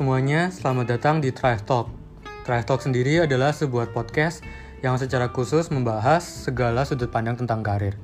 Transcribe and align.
Semuanya, 0.00 0.48
selamat 0.48 0.96
datang 0.96 1.20
di 1.20 1.28
Thrive 1.28 1.60
Talk. 1.68 1.92
Thrive 2.48 2.64
Talk 2.64 2.80
sendiri 2.80 3.20
adalah 3.20 3.52
sebuah 3.52 3.92
podcast 3.92 4.40
yang 4.80 4.96
secara 4.96 5.28
khusus 5.28 5.68
membahas 5.68 6.24
segala 6.24 6.88
sudut 6.88 7.12
pandang 7.12 7.36
tentang 7.36 7.60
karir. 7.60 8.00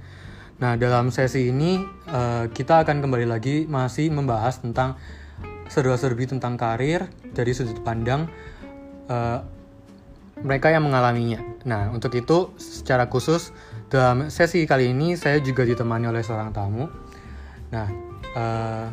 Nah, 0.61 0.77
dalam 0.77 1.09
sesi 1.09 1.49
ini 1.49 1.81
eh, 2.05 2.53
kita 2.53 2.85
akan 2.85 3.01
kembali 3.01 3.25
lagi 3.25 3.65
masih 3.65 4.13
membahas 4.13 4.61
tentang 4.61 5.01
seru-serbi 5.73 6.29
tentang 6.29 6.61
karir 6.61 7.09
dari 7.33 7.57
sudut 7.57 7.81
pandang 7.81 8.29
eh, 9.09 9.41
mereka 10.45 10.69
yang 10.69 10.85
mengalaminya. 10.85 11.41
Nah, 11.65 11.97
untuk 11.97 12.13
itu 12.13 12.53
secara 12.61 13.09
khusus 13.09 13.57
dalam 13.89 14.29
sesi 14.29 14.69
kali 14.69 14.93
ini 14.93 15.17
saya 15.17 15.41
juga 15.41 15.65
ditemani 15.65 16.13
oleh 16.13 16.21
seorang 16.21 16.53
tamu. 16.53 16.93
Nah, 17.73 17.89
eh, 18.37 18.87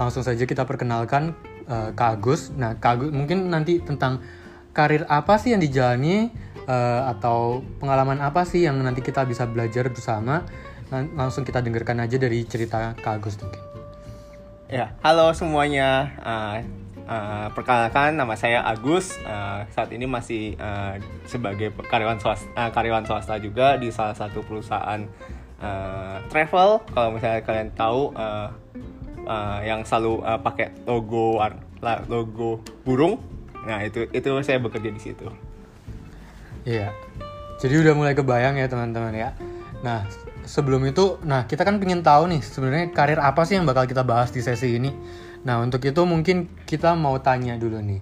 langsung 0.00 0.24
saja 0.24 0.48
kita 0.48 0.64
perkenalkan 0.64 1.49
eh, 1.70 1.90
Kak 1.94 2.18
Agus. 2.18 2.50
Nah, 2.58 2.74
Kak 2.82 2.98
Agus 2.98 3.14
mungkin 3.14 3.46
nanti 3.46 3.78
tentang 3.78 4.18
karir 4.74 5.06
apa 5.06 5.38
sih 5.38 5.54
yang 5.54 5.62
dijalani 5.62 6.34
eh, 6.66 7.02
atau 7.06 7.62
pengalaman 7.78 8.18
apa 8.18 8.42
sih 8.42 8.66
yang 8.66 8.82
nanti 8.82 9.00
kita 9.00 9.22
bisa 9.22 9.46
belajar 9.46 9.86
bersama. 9.86 10.42
Lang- 10.90 11.14
langsung 11.14 11.46
kita 11.46 11.62
dengarkan 11.62 12.02
aja 12.02 12.18
dari 12.18 12.42
cerita 12.50 12.98
Kak 12.98 13.22
Agus 13.22 13.38
mungkin. 13.38 13.62
Ya, 14.70 14.94
halo 15.02 15.34
semuanya. 15.34 16.14
Uh, 16.22 16.62
uh, 17.10 17.46
perkenalkan 17.50 18.14
nama 18.14 18.38
saya 18.38 18.62
Agus. 18.62 19.18
Uh, 19.26 19.66
saat 19.74 19.90
ini 19.90 20.06
masih 20.06 20.54
uh, 20.62 20.94
sebagai 21.26 21.74
karyawan 21.90 22.22
swasta, 22.22 22.46
uh, 22.54 22.70
karyawan 22.70 23.02
swasta 23.02 23.34
juga 23.42 23.74
di 23.82 23.90
salah 23.90 24.14
satu 24.14 24.46
perusahaan 24.46 25.02
uh, 25.58 26.22
travel. 26.30 26.86
Kalau 26.86 27.10
misalnya 27.10 27.42
kalian 27.42 27.74
tahu 27.74 28.14
uh, 28.14 28.54
uh, 29.30 29.62
yang 29.62 29.86
selalu 29.86 30.26
uh, 30.26 30.42
pakai 30.42 30.74
logo 30.90 31.38
logo 32.10 32.60
burung. 32.82 33.22
Nah, 33.62 33.86
itu 33.86 34.10
itu 34.10 34.28
saya 34.42 34.58
bekerja 34.58 34.90
di 34.90 35.00
situ. 35.00 35.30
Iya. 36.66 36.90
Jadi 37.60 37.74
udah 37.76 37.94
mulai 37.94 38.16
kebayang 38.16 38.58
ya 38.58 38.66
teman-teman 38.66 39.14
ya. 39.14 39.30
Nah, 39.84 40.04
sebelum 40.44 40.84
itu, 40.88 41.20
nah 41.24 41.44
kita 41.44 41.64
kan 41.64 41.76
pengen 41.80 42.00
tahu 42.00 42.28
nih 42.28 42.40
sebenarnya 42.40 42.92
karir 42.92 43.20
apa 43.20 43.44
sih 43.44 43.56
yang 43.56 43.68
bakal 43.68 43.84
kita 43.84 44.04
bahas 44.04 44.32
di 44.32 44.40
sesi 44.40 44.76
ini. 44.76 44.92
Nah, 45.44 45.60
untuk 45.60 45.80
itu 45.84 46.02
mungkin 46.04 46.48
kita 46.68 46.92
mau 46.96 47.16
tanya 47.20 47.56
dulu 47.56 47.80
nih. 47.80 48.00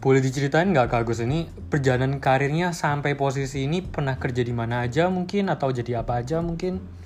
Boleh 0.00 0.22
diceritain 0.22 0.70
nggak 0.70 0.90
Kak 0.90 1.02
Agus 1.04 1.20
ini 1.20 1.50
perjalanan 1.50 2.22
karirnya 2.22 2.72
sampai 2.72 3.18
posisi 3.18 3.68
ini 3.68 3.84
pernah 3.84 4.16
kerja 4.16 4.40
di 4.40 4.54
mana 4.54 4.86
aja 4.86 5.12
mungkin 5.12 5.50
atau 5.52 5.70
jadi 5.70 6.02
apa 6.02 6.22
aja 6.24 6.40
mungkin? 6.40 6.99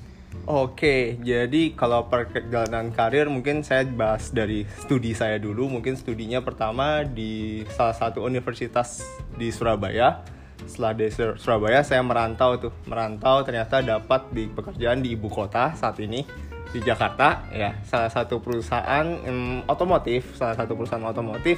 Oke, 0.45 1.17
jadi 1.25 1.73
kalau 1.73 2.05
perjalanan 2.13 2.93
karir 2.93 3.33
mungkin 3.33 3.65
saya 3.65 3.89
bahas 3.89 4.29
dari 4.29 4.69
studi 4.85 5.17
saya 5.17 5.41
dulu. 5.41 5.73
Mungkin 5.73 5.97
studinya 5.97 6.45
pertama 6.45 7.01
di 7.01 7.65
salah 7.73 7.97
satu 7.97 8.21
universitas 8.21 9.01
di 9.41 9.49
Surabaya. 9.49 10.21
Setelah 10.69 10.93
dari 10.93 11.13
Sur- 11.13 11.41
Surabaya 11.41 11.81
saya 11.81 12.05
merantau 12.05 12.61
tuh, 12.61 12.73
merantau 12.85 13.41
ternyata 13.41 13.81
dapat 13.81 14.29
di 14.37 14.45
pekerjaan 14.53 15.01
di 15.01 15.17
ibu 15.17 15.33
kota 15.33 15.73
saat 15.73 15.97
ini 16.05 16.29
di 16.75 16.81
Jakarta 16.85 17.49
ya. 17.49 17.81
Salah 17.89 18.13
satu 18.13 18.43
perusahaan 18.43 19.07
otomotif, 19.65 20.37
salah 20.37 20.59
satu 20.59 20.77
perusahaan 20.77 21.09
otomotif 21.09 21.57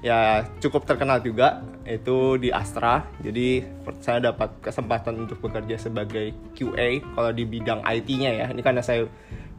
ya 0.00 0.48
cukup 0.64 0.88
terkenal 0.88 1.20
juga 1.20 1.60
itu 1.84 2.40
di 2.40 2.48
Astra. 2.48 3.04
Jadi 3.20 3.64
saya 4.00 4.32
dapat 4.32 4.56
kesempatan 4.64 5.28
untuk 5.28 5.40
bekerja 5.44 5.76
sebagai 5.76 6.32
QA 6.56 7.04
kalau 7.14 7.30
di 7.32 7.44
bidang 7.44 7.84
IT-nya 7.84 8.30
ya. 8.32 8.46
Ini 8.48 8.60
karena 8.64 8.80
saya 8.80 9.04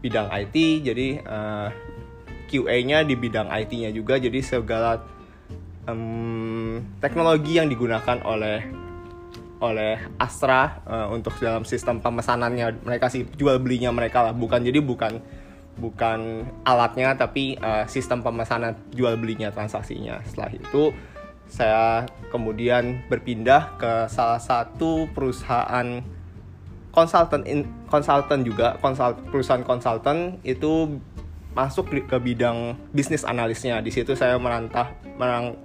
bidang 0.02 0.34
IT 0.34 0.56
jadi 0.86 1.08
eh, 1.22 1.70
QA-nya 2.50 3.06
di 3.06 3.16
bidang 3.16 3.48
IT-nya 3.54 3.94
juga. 3.94 4.18
Jadi 4.18 4.42
segala 4.42 5.02
em, 5.86 6.82
teknologi 6.98 7.62
yang 7.62 7.70
digunakan 7.70 8.18
oleh 8.26 8.60
oleh 9.62 10.02
Astra 10.18 10.82
eh, 10.90 11.08
untuk 11.14 11.38
dalam 11.38 11.62
sistem 11.70 12.02
pemesanannya 12.02 12.82
mereka 12.82 13.14
sih 13.14 13.30
jual 13.38 13.62
belinya 13.62 13.94
mereka 13.94 14.26
lah. 14.26 14.34
Bukan 14.34 14.66
jadi 14.66 14.82
bukan 14.82 15.22
bukan 15.80 16.48
alatnya 16.68 17.16
tapi 17.16 17.56
eh, 17.56 17.86
sistem 17.88 18.24
pemesanan 18.26 18.76
jual 18.92 19.16
belinya 19.16 19.52
transaksinya. 19.54 20.20
Setelah 20.28 20.52
itu 20.56 20.84
saya 21.52 22.08
kemudian 22.32 23.04
berpindah 23.12 23.76
ke 23.76 24.08
salah 24.08 24.40
satu 24.40 25.12
perusahaan 25.12 26.00
konsultan 26.96 27.44
konsultan 27.92 28.44
juga 28.48 28.80
konsult 28.80 29.20
perusahaan 29.32 29.64
konsultan 29.64 30.40
itu 30.48 31.00
masuk 31.52 31.92
ke 32.08 32.18
bidang 32.20 32.80
bisnis 32.96 33.28
analisnya. 33.28 33.84
Di 33.84 33.92
situ 33.92 34.16
saya 34.16 34.40
merantah 34.40 34.96
merang 35.20 35.60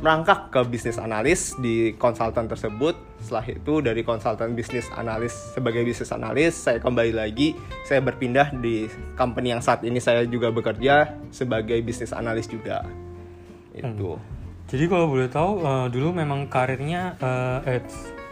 merangkak 0.00 0.52
ke 0.52 0.60
bisnis 0.68 1.00
analis 1.00 1.56
di 1.56 1.96
konsultan 1.96 2.44
tersebut. 2.44 2.96
Setelah 3.20 3.46
itu 3.48 3.74
dari 3.80 4.04
konsultan 4.04 4.52
bisnis 4.52 4.92
analis 4.92 5.32
sebagai 5.56 5.82
bisnis 5.82 6.12
analis 6.12 6.52
saya 6.52 6.76
kembali 6.78 7.16
lagi 7.16 7.56
saya 7.88 8.04
berpindah 8.04 8.52
di 8.60 8.86
company 9.16 9.56
yang 9.56 9.64
saat 9.64 9.80
ini 9.88 9.96
saya 9.96 10.28
juga 10.28 10.52
bekerja 10.52 11.16
sebagai 11.32 11.80
bisnis 11.80 12.12
analis 12.12 12.44
juga. 12.44 12.84
Itu. 13.72 14.20
Jadi 14.66 14.84
kalau 14.90 15.06
boleh 15.08 15.30
tahu 15.30 15.62
eh, 15.62 15.86
dulu 15.94 16.08
memang 16.12 16.50
karirnya 16.50 17.14
eh, 17.22 17.78
eh, 17.78 17.82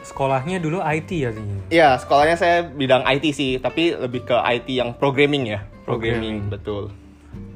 sekolahnya 0.04 0.60
dulu 0.60 0.84
IT 0.84 1.10
ya 1.14 1.30
sih. 1.32 1.46
Iya, 1.72 1.88
sekolahnya 1.96 2.36
saya 2.36 2.56
bidang 2.68 3.08
IT 3.08 3.24
sih, 3.32 3.56
tapi 3.56 3.96
lebih 3.96 4.28
ke 4.28 4.36
IT 4.36 4.68
yang 4.68 4.92
programming 4.98 5.48
ya. 5.48 5.64
Programming. 5.88 6.44
Programming, 6.44 6.52
betul. 6.52 7.03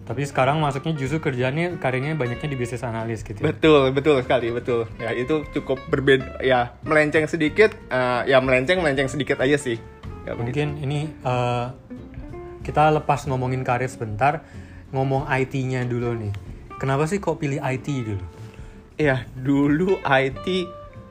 Tapi 0.09 0.25
sekarang 0.25 0.57
masuknya 0.65 0.97
justru 0.97 1.21
kerjaannya 1.21 1.77
karirnya 1.77 2.17
banyaknya 2.17 2.49
di 2.49 2.57
bisnis 2.57 2.81
analis 2.81 3.21
gitu. 3.21 3.45
ya. 3.45 3.53
Betul, 3.53 3.93
betul 3.93 4.17
sekali, 4.25 4.49
betul. 4.49 4.89
Ya, 4.97 5.13
itu 5.13 5.45
cukup 5.53 5.77
berbeda 5.93 6.41
ya, 6.41 6.73
melenceng 6.81 7.29
sedikit 7.29 7.77
eh, 7.93 8.33
ya 8.33 8.41
melenceng 8.41 8.81
melenceng 8.81 9.13
sedikit 9.13 9.37
aja 9.45 9.61
sih. 9.61 9.77
Ya, 10.25 10.33
begitu. 10.33 10.65
Mungkin 10.65 10.69
ini 10.81 11.13
eh, 11.13 11.67
kita 12.65 12.89
lepas 12.97 13.29
ngomongin 13.29 13.61
karir 13.61 13.93
sebentar, 13.93 14.49
ngomong 14.97 15.29
IT-nya 15.29 15.85
dulu 15.85 16.17
nih. 16.17 16.33
Kenapa 16.81 17.05
sih 17.05 17.21
kok 17.21 17.37
pilih 17.37 17.61
IT 17.61 17.89
dulu? 18.09 18.25
Iya, 18.97 19.29
dulu 19.37 20.01
IT 20.09 20.47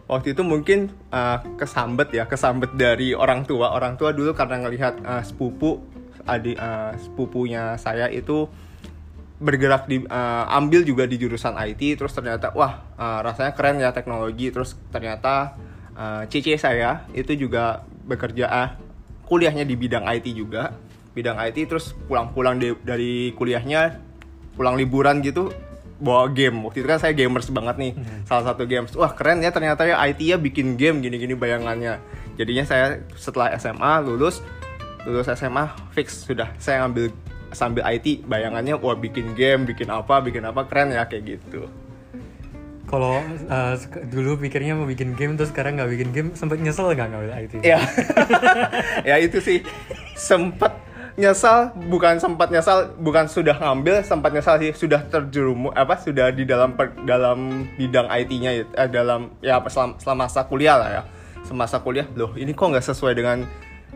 waktu 0.07 0.33
itu 0.33 0.41
mungkin 0.41 0.91
uh, 1.11 1.43
kesambet 1.59 2.09
ya, 2.15 2.25
kesambet 2.25 2.73
dari 2.73 3.11
orang 3.13 3.43
tua. 3.43 3.75
Orang 3.75 3.99
tua 3.99 4.15
dulu 4.15 4.31
karena 4.33 4.63
ngelihat 4.63 5.03
uh, 5.03 5.23
sepupu 5.23 5.83
adik 6.27 6.59
uh, 6.59 6.95
sepupunya 6.99 7.79
saya 7.79 8.11
itu 8.11 8.47
bergerak 9.37 9.85
di 9.85 10.01
uh, 10.01 10.45
ambil 10.49 10.81
juga 10.81 11.05
di 11.05 11.21
jurusan 11.21 11.53
IT 11.61 12.01
terus 12.01 12.09
ternyata 12.13 12.49
wah 12.57 12.89
uh, 12.97 13.21
rasanya 13.21 13.53
keren 13.53 13.77
ya 13.77 13.93
teknologi 13.93 14.49
terus 14.49 14.73
ternyata 14.89 15.53
uh, 15.93 16.23
cici 16.25 16.57
saya 16.57 17.05
itu 17.13 17.33
juga 17.37 17.85
bekerja 18.07 18.45
ah, 18.47 18.69
kuliahnya 19.27 19.67
di 19.67 19.75
bidang 19.75 20.07
IT 20.07 20.31
juga. 20.31 20.71
Bidang 21.11 21.41
IT 21.49 21.67
terus 21.67 21.91
pulang-pulang 22.07 22.61
dari 22.85 23.33
kuliahnya 23.33 23.99
pulang 24.55 24.77
liburan 24.77 25.19
gitu 25.25 25.49
bawa 25.97 26.29
game. 26.29 26.61
Waktu 26.61 26.85
itu 26.85 26.87
kan 26.87 27.01
saya 27.01 27.13
gamers 27.17 27.49
banget 27.49 27.75
nih. 27.81 27.93
Salah 28.29 28.53
satu 28.53 28.63
games 28.69 28.93
wah 28.93 29.11
keren 29.11 29.41
ya 29.41 29.49
ternyata 29.49 29.83
ya 29.83 29.97
IT 30.07 30.21
ya 30.21 30.37
bikin 30.37 30.77
game 30.77 31.01
gini-gini 31.01 31.33
bayangannya. 31.33 31.99
Jadinya 32.37 32.63
saya 32.63 33.01
setelah 33.17 33.51
SMA 33.57 34.05
lulus 34.05 34.45
lulus 35.03 35.27
SMA 35.33 35.73
fix 35.91 36.23
sudah. 36.23 36.53
Saya 36.61 36.85
ngambil 36.85 37.09
sambil 37.55 37.83
IT 37.87 38.27
bayangannya 38.27 38.75
wah 38.79 38.97
bikin 38.97 39.35
game 39.37 39.63
bikin 39.63 39.87
apa 39.87 40.19
bikin 40.19 40.43
apa 40.43 40.67
keren 40.67 40.91
ya 40.91 41.07
kayak 41.07 41.37
gitu. 41.37 41.67
Kalau 42.87 43.19
sek- 43.75 44.07
dulu 44.07 44.39
pikirnya 44.39 44.71
mau 44.71 44.87
bikin 44.87 45.11
game 45.19 45.35
terus 45.35 45.51
sekarang 45.51 45.75
nggak 45.75 45.91
bikin 45.91 46.09
game, 46.15 46.29
sempet 46.39 46.63
nyesel 46.63 46.87
nggak 46.95 47.11
ngambil 47.11 47.31
IT? 47.35 47.53
ya. 47.59 47.83
Ya 49.09 49.19
itu 49.19 49.43
sih. 49.43 49.59
Sempat 50.15 50.71
nyesal 51.19 51.75
bukan 51.89 52.21
sempat 52.21 52.47
nyesal 52.53 52.93
bukan 53.01 53.25
sudah 53.25 53.57
ngambil 53.57 54.05
sempat 54.05 54.31
nyesal 54.31 54.61
sih 54.61 54.69
sudah 54.71 55.01
terjerumus 55.09 55.73
apa 55.73 55.97
sudah 55.97 56.29
di 56.29 56.45
dalam 56.45 56.77
per- 56.77 56.93
dalam 57.09 57.65
bidang 57.73 58.05
IT-nya 58.05 58.51
ya, 58.53 58.63
eh, 58.69 58.85
dalam 58.85 59.33
ya 59.41 59.57
apa, 59.57 59.67
selama, 59.67 59.97
selama 59.97 60.29
masa 60.29 60.45
kuliah 60.47 60.77
lah 60.79 60.89
ya. 60.89 61.03
Semasa 61.43 61.79
kuliah 61.83 62.07
loh 62.15 62.35
ini 62.39 62.55
kok 62.55 62.71
nggak 62.71 62.85
sesuai 62.87 63.19
dengan 63.19 63.43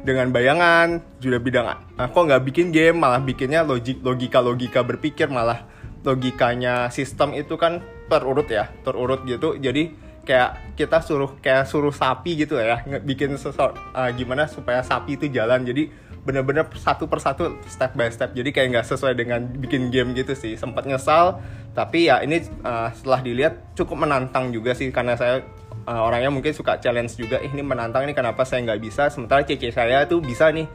dengan 0.01 0.33
bayangan 0.33 1.01
sudah 1.21 1.37
bidang 1.37 1.67
ah, 1.69 2.07
kok 2.09 2.23
nggak 2.25 2.41
bikin 2.41 2.73
game 2.73 2.97
malah 2.97 3.21
bikinnya 3.21 3.61
logik 3.61 4.01
logika 4.01 4.41
logika 4.41 4.81
berpikir 4.81 5.29
malah 5.29 5.65
logikanya 6.01 6.89
sistem 6.89 7.37
itu 7.37 7.55
kan 7.57 7.81
terurut 8.09 8.49
ya 8.49 8.67
terurut 8.81 9.23
gitu. 9.23 9.55
Jadi 9.55 9.93
kayak 10.21 10.77
kita 10.77 11.01
suruh 11.01 11.37
kayak 11.41 11.65
suruh 11.65 11.93
sapi 11.93 12.37
gitu 12.37 12.57
ya 12.57 12.85
bikin 13.01 13.37
sesuatu 13.37 13.77
gimana 14.17 14.49
supaya 14.49 14.81
sapi 14.81 15.15
itu 15.15 15.29
jalan. 15.29 15.63
Jadi 15.63 15.93
bener-bener 16.21 16.69
satu 16.77 17.09
persatu 17.09 17.57
step 17.65 17.93
by 17.93 18.09
step. 18.09 18.33
Jadi 18.33 18.49
kayak 18.49 18.67
nggak 18.77 18.87
sesuai 18.89 19.13
dengan 19.13 19.45
bikin 19.45 19.93
game 19.93 20.17
gitu 20.17 20.33
sih. 20.33 20.57
Sempat 20.57 20.89
nyesal 20.89 21.39
tapi 21.71 22.11
ya 22.11 22.19
ini 22.19 22.43
uh, 22.67 22.91
setelah 22.91 23.23
dilihat 23.23 23.77
cukup 23.79 24.03
menantang 24.03 24.51
juga 24.51 24.75
sih 24.75 24.91
karena 24.91 25.15
saya 25.15 25.45
uh, 25.85 26.01
orangnya 26.05 26.29
mungkin 26.33 26.53
suka 26.53 26.77
challenge 26.81 27.17
juga 27.17 27.39
"Ih, 27.41 27.51
ini 27.51 27.63
menantang 27.63 28.05
ini 28.05 28.13
kenapa 28.13 28.43
saya 28.43 28.65
nggak 28.65 28.81
bisa? 28.81 29.07
Sementara 29.09 29.45
cece 29.45 29.73
saya 29.73 30.05
tuh 30.05 30.21
bisa 30.21 30.49
nih. 30.49 30.67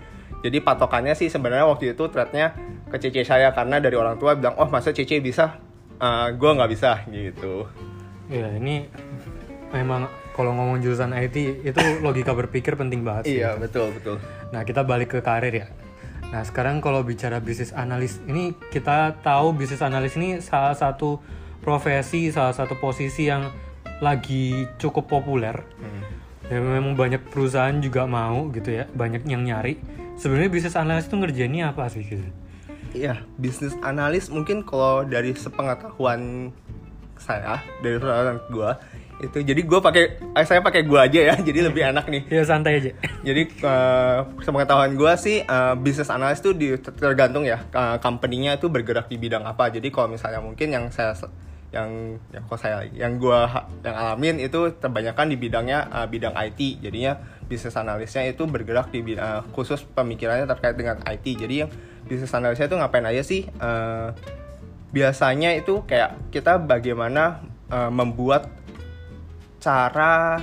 Jadi 0.42 0.58
patokannya 0.62 1.14
sih 1.16 1.32
sebenarnya 1.32 1.66
waktu 1.66 1.96
itu 1.96 2.04
threadnya 2.10 2.54
ke 2.86 2.96
cece 2.98 3.26
saya 3.26 3.50
karena 3.50 3.82
dari 3.82 3.96
orang 3.98 4.18
tua 4.20 4.38
bilang 4.38 4.54
oh 4.58 4.68
masa 4.70 4.94
cece 4.94 5.18
bisa? 5.18 5.58
Uh, 5.96 6.28
gue 6.34 6.50
nggak 6.50 6.70
bisa 6.70 7.02
gitu. 7.08 7.66
Ya 8.28 8.52
ini 8.54 8.86
memang 9.72 10.10
kalau 10.36 10.52
ngomong 10.52 10.84
jurusan 10.84 11.16
IT 11.16 11.64
itu 11.64 11.80
logika 12.04 12.36
berpikir 12.36 12.76
penting 12.76 13.00
banget 13.00 13.24
sih. 13.24 13.40
iya 13.40 13.56
betul 13.56 13.88
betul. 13.96 14.20
Nah, 14.52 14.62
kita 14.68 14.84
balik 14.84 15.16
ke 15.16 15.20
karir 15.24 15.54
ya. 15.64 15.66
Nah, 16.28 16.42
sekarang 16.44 16.84
kalau 16.84 17.00
bicara 17.00 17.40
bisnis 17.40 17.72
analis, 17.72 18.20
ini 18.28 18.52
kita 18.68 19.16
tahu 19.24 19.56
bisnis 19.56 19.80
analis 19.80 20.12
ini 20.18 20.42
salah 20.44 20.76
satu 20.76 21.22
profesi, 21.64 22.28
salah 22.28 22.52
satu 22.52 22.76
posisi 22.76 23.30
yang 23.30 23.48
lagi 24.02 24.68
cukup 24.78 25.08
populer. 25.08 25.56
Dan 26.46 26.62
memang 26.62 26.94
banyak 26.94 27.26
perusahaan 27.26 27.74
juga 27.82 28.06
mau 28.06 28.46
gitu 28.54 28.70
ya, 28.70 28.86
banyak 28.94 29.26
yang 29.26 29.42
nyari. 29.42 29.82
Sebenarnya 30.14 30.50
bisnis 30.50 30.78
analis 30.78 31.10
itu 31.10 31.18
ngerjainnya 31.18 31.74
apa 31.74 31.90
sih 31.90 32.06
gitu? 32.06 32.22
Iya, 32.94 33.20
bisnis 33.36 33.74
analis 33.82 34.30
mungkin 34.30 34.62
kalau 34.62 35.04
dari 35.04 35.34
sepengetahuan 35.36 36.54
saya 37.16 37.60
dari 37.80 37.96
pengetahuan 37.98 38.38
gue 38.52 38.70
itu 39.16 39.38
jadi 39.40 39.60
gue 39.64 39.80
pakai 39.80 40.04
eh, 40.20 40.44
saya 40.44 40.60
pakai 40.60 40.84
gue 40.84 41.00
aja 41.00 41.20
ya 41.32 41.34
jadi 41.48 41.72
lebih 41.72 41.82
enak 41.96 42.04
nih 42.12 42.22
Ya 42.28 42.44
santai 42.44 42.84
aja. 42.84 42.92
jadi 43.28 43.42
uh, 43.64 44.28
sepengetahuan 44.44 44.92
gue 44.92 45.12
sih 45.16 45.40
uh, 45.40 45.72
bisnis 45.76 46.12
analis 46.12 46.44
itu 46.44 46.52
di, 46.52 46.76
tergantung 46.76 47.48
ya 47.48 47.64
uh, 47.72 47.96
company-nya 47.96 48.60
itu 48.60 48.68
bergerak 48.68 49.08
di 49.08 49.16
bidang 49.16 49.48
apa 49.48 49.72
jadi 49.72 49.88
kalau 49.88 50.12
misalnya 50.12 50.44
mungkin 50.44 50.68
yang 50.68 50.84
saya 50.92 51.16
yang 51.74 52.20
yang 52.30 52.42
kok 52.46 52.62
saya 52.62 52.86
yang 52.94 53.18
gue 53.18 53.40
yang 53.82 53.96
alamin 53.98 54.38
itu 54.38 54.70
kebanyakan 54.78 55.34
di 55.34 55.36
bidangnya 55.36 55.90
uh, 55.90 56.06
bidang 56.06 56.32
IT 56.38 56.78
jadinya 56.78 57.18
bisnis 57.50 57.74
analisnya 57.74 58.22
itu 58.26 58.46
bergerak 58.46 58.94
di 58.94 59.18
uh, 59.18 59.42
khusus 59.50 59.82
pemikirannya 59.82 60.46
terkait 60.46 60.78
dengan 60.78 61.02
IT 61.04 61.26
jadi 61.26 61.66
yang 61.66 61.70
bisnis 62.06 62.32
analisnya 62.32 62.70
itu 62.70 62.78
ngapain 62.78 63.06
aja 63.06 63.22
sih? 63.26 63.50
Uh, 63.58 64.14
biasanya 64.94 65.58
itu 65.58 65.82
kayak 65.84 66.30
kita 66.30 66.56
bagaimana 66.62 67.42
uh, 67.68 67.90
membuat 67.90 68.48
cara 69.58 70.38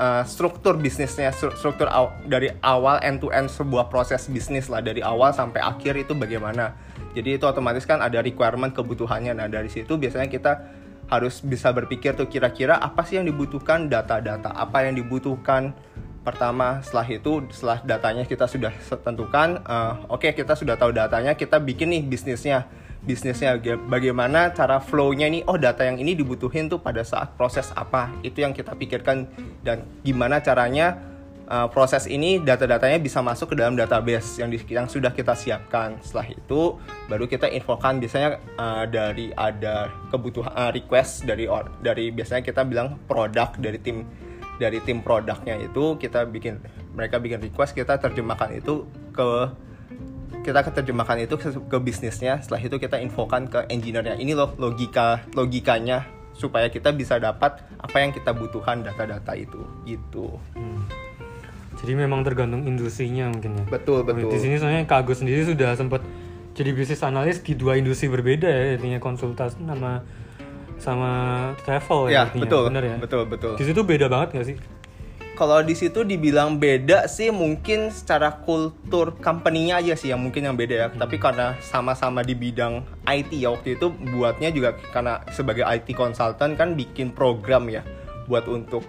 uh, 0.00 0.24
struktur 0.24 0.80
bisnisnya 0.80 1.30
stru- 1.30 1.54
struktur 1.54 1.86
aw- 1.92 2.16
dari 2.24 2.48
awal 2.64 2.98
end 3.04 3.20
to 3.20 3.28
end 3.28 3.52
sebuah 3.52 3.92
proses 3.92 4.24
bisnis 4.32 4.72
lah 4.72 4.80
dari 4.80 5.04
awal 5.04 5.30
sampai 5.36 5.60
akhir 5.60 6.08
itu 6.08 6.16
bagaimana 6.16 6.72
jadi 7.10 7.36
itu 7.38 7.44
otomatis 7.46 7.82
kan 7.86 7.98
ada 7.98 8.22
requirement 8.22 8.70
kebutuhannya. 8.70 9.34
Nah 9.34 9.50
dari 9.50 9.66
situ 9.66 9.98
biasanya 9.98 10.30
kita 10.30 10.52
harus 11.10 11.42
bisa 11.42 11.74
berpikir 11.74 12.14
tuh 12.14 12.30
kira-kira 12.30 12.78
apa 12.78 13.02
sih 13.02 13.18
yang 13.18 13.26
dibutuhkan 13.26 13.90
data-data 13.90 14.54
apa 14.54 14.86
yang 14.86 14.94
dibutuhkan. 14.94 15.74
Pertama 16.20 16.84
setelah 16.84 17.08
itu 17.08 17.48
setelah 17.48 17.80
datanya 17.82 18.28
kita 18.28 18.44
sudah 18.44 18.70
tentukan 19.00 19.64
uh, 19.64 20.04
oke 20.06 20.28
kita 20.36 20.52
sudah 20.52 20.76
tahu 20.76 20.92
datanya 20.92 21.34
kita 21.34 21.58
bikin 21.58 21.90
nih 21.90 22.02
bisnisnya. 22.06 22.68
Bisnisnya 23.00 23.56
Ga- 23.56 23.80
bagaimana 23.80 24.52
cara 24.52 24.76
flow-nya 24.76 25.24
nih 25.32 25.48
oh 25.48 25.56
data 25.56 25.88
yang 25.88 25.96
ini 25.96 26.12
dibutuhin 26.12 26.68
tuh 26.68 26.78
pada 26.84 27.00
saat 27.00 27.32
proses 27.34 27.72
apa? 27.72 28.12
Itu 28.20 28.44
yang 28.44 28.52
kita 28.52 28.76
pikirkan. 28.76 29.24
Dan 29.64 29.88
gimana 30.04 30.44
caranya 30.44 31.09
uh, 31.50 31.66
proses 31.68 32.06
ini 32.06 32.38
data-datanya 32.38 33.02
bisa 33.02 33.18
masuk 33.20 33.52
ke 33.52 33.54
dalam 33.58 33.74
database 33.74 34.38
yang 34.38 34.48
di- 34.48 34.62
yang 34.70 34.86
sudah 34.86 35.10
kita 35.10 35.34
siapkan. 35.34 35.98
Setelah 36.00 36.30
itu 36.30 36.78
baru 37.10 37.26
kita 37.26 37.50
infokan 37.50 37.98
biasanya 37.98 38.38
uh, 38.56 38.86
dari 38.86 39.34
ada 39.34 39.90
kebutuhan 40.14 40.54
uh, 40.54 40.70
request 40.70 41.26
dari 41.26 41.50
or- 41.50 41.74
dari 41.82 42.14
biasanya 42.14 42.46
kita 42.46 42.62
bilang 42.62 42.96
produk 43.10 43.50
dari 43.58 43.82
tim 43.82 44.06
dari 44.62 44.78
tim 44.84 45.02
produknya 45.02 45.58
itu 45.58 45.98
kita 45.98 46.28
bikin 46.28 46.62
mereka 46.94 47.16
bikin 47.18 47.40
request 47.42 47.74
kita 47.74 47.96
terjemahkan 47.98 48.60
itu 48.60 48.86
ke 49.10 49.28
kita 50.40 50.64
keterjemahkan 50.64 51.20
itu 51.20 51.36
ke, 51.36 51.48
ke 51.52 51.78
bisnisnya. 51.82 52.40
Setelah 52.40 52.64
itu 52.64 52.76
kita 52.80 52.96
infokan 52.96 53.44
ke 53.50 53.68
engineer-nya. 53.68 54.16
Ini 54.16 54.32
loh 54.32 54.56
logika 54.56 55.20
logikanya 55.36 56.08
supaya 56.32 56.72
kita 56.72 56.96
bisa 56.96 57.20
dapat 57.20 57.60
apa 57.76 57.96
yang 58.00 58.14
kita 58.16 58.32
butuhkan 58.32 58.80
data-data 58.80 59.36
itu. 59.36 59.60
Gitu. 59.84 60.40
Hmm. 60.56 60.88
Jadi 61.80 61.92
memang 61.96 62.20
tergantung 62.20 62.64
industrinya 62.64 63.32
mungkin 63.32 63.56
ya. 63.56 63.64
betul 63.66 64.04
betul 64.04 64.28
Di 64.28 64.38
sini 64.38 64.60
soalnya 64.60 64.84
Kak 64.84 65.08
Agus 65.08 65.24
sendiri 65.24 65.42
sudah 65.42 65.72
sempat 65.72 66.04
jadi 66.52 66.76
bisnis 66.76 67.00
analis 67.00 67.40
di 67.40 67.56
dua 67.56 67.74
industri 67.74 68.06
berbeda 68.06 68.44
ya, 68.44 68.76
artinya 68.76 69.00
konsultas 69.00 69.56
sama 69.56 70.04
sama 70.76 71.12
travel 71.62 72.08
ya 72.08 72.24
artinya. 72.24 72.42
betul 72.44 72.62
Bener 72.68 72.84
ya. 72.84 72.96
betul 72.96 73.22
betul 73.24 73.52
Di 73.56 73.64
situ 73.64 73.80
beda 73.80 74.08
banget 74.08 74.28
nggak 74.36 74.46
sih? 74.46 74.58
kalau 75.30 75.64
di 75.64 75.72
situ 75.72 76.04
dibilang 76.04 76.60
beda 76.60 77.08
sih 77.08 77.32
mungkin 77.32 77.88
secara 77.88 78.44
kultur 78.44 79.16
company-nya 79.16 79.80
aja 79.80 79.96
sih 79.96 80.12
yang 80.12 80.20
mungkin 80.20 80.44
yang 80.44 80.52
beda 80.52 80.74
ya 80.76 80.88
tapi 80.92 81.16
karena 81.16 81.56
sama-sama 81.64 82.20
di 82.20 82.36
bidang 82.36 82.84
IT 83.08 83.32
ya 83.32 83.48
waktu 83.48 83.80
itu 83.80 83.88
buatnya 83.88 84.52
juga 84.52 84.76
karena 84.92 85.24
sebagai 85.32 85.64
IT 85.64 85.96
consultant 85.96 86.60
kan 86.60 86.76
bikin 86.76 87.16
program 87.16 87.72
ya 87.72 87.80
buat 88.28 88.44
untuk 88.52 88.84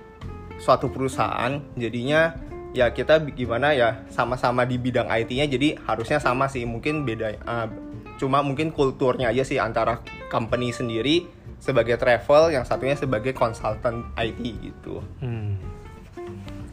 suatu 0.59 0.91
perusahaan 0.91 1.63
jadinya 1.79 2.35
ya 2.71 2.89
kita 2.89 3.19
gimana 3.35 3.75
ya 3.75 4.07
sama-sama 4.07 4.63
di 4.63 4.79
bidang 4.79 5.11
IT-nya 5.11 5.45
jadi 5.45 5.75
harusnya 5.83 6.23
sama 6.23 6.47
sih 6.47 6.63
mungkin 6.63 7.03
beda 7.03 7.27
eh, 7.35 7.67
cuma 8.15 8.39
mungkin 8.39 8.71
kulturnya 8.71 9.27
aja 9.27 9.43
sih 9.43 9.59
antara 9.59 9.99
company 10.29 10.71
sendiri 10.71 11.27
sebagai 11.59 11.99
travel 11.99 12.49
yang 12.49 12.63
satunya 12.63 12.95
sebagai 12.95 13.35
consultant 13.35 14.07
IT 14.15 14.41
gitu 14.61 15.03
Hmm. 15.19 15.59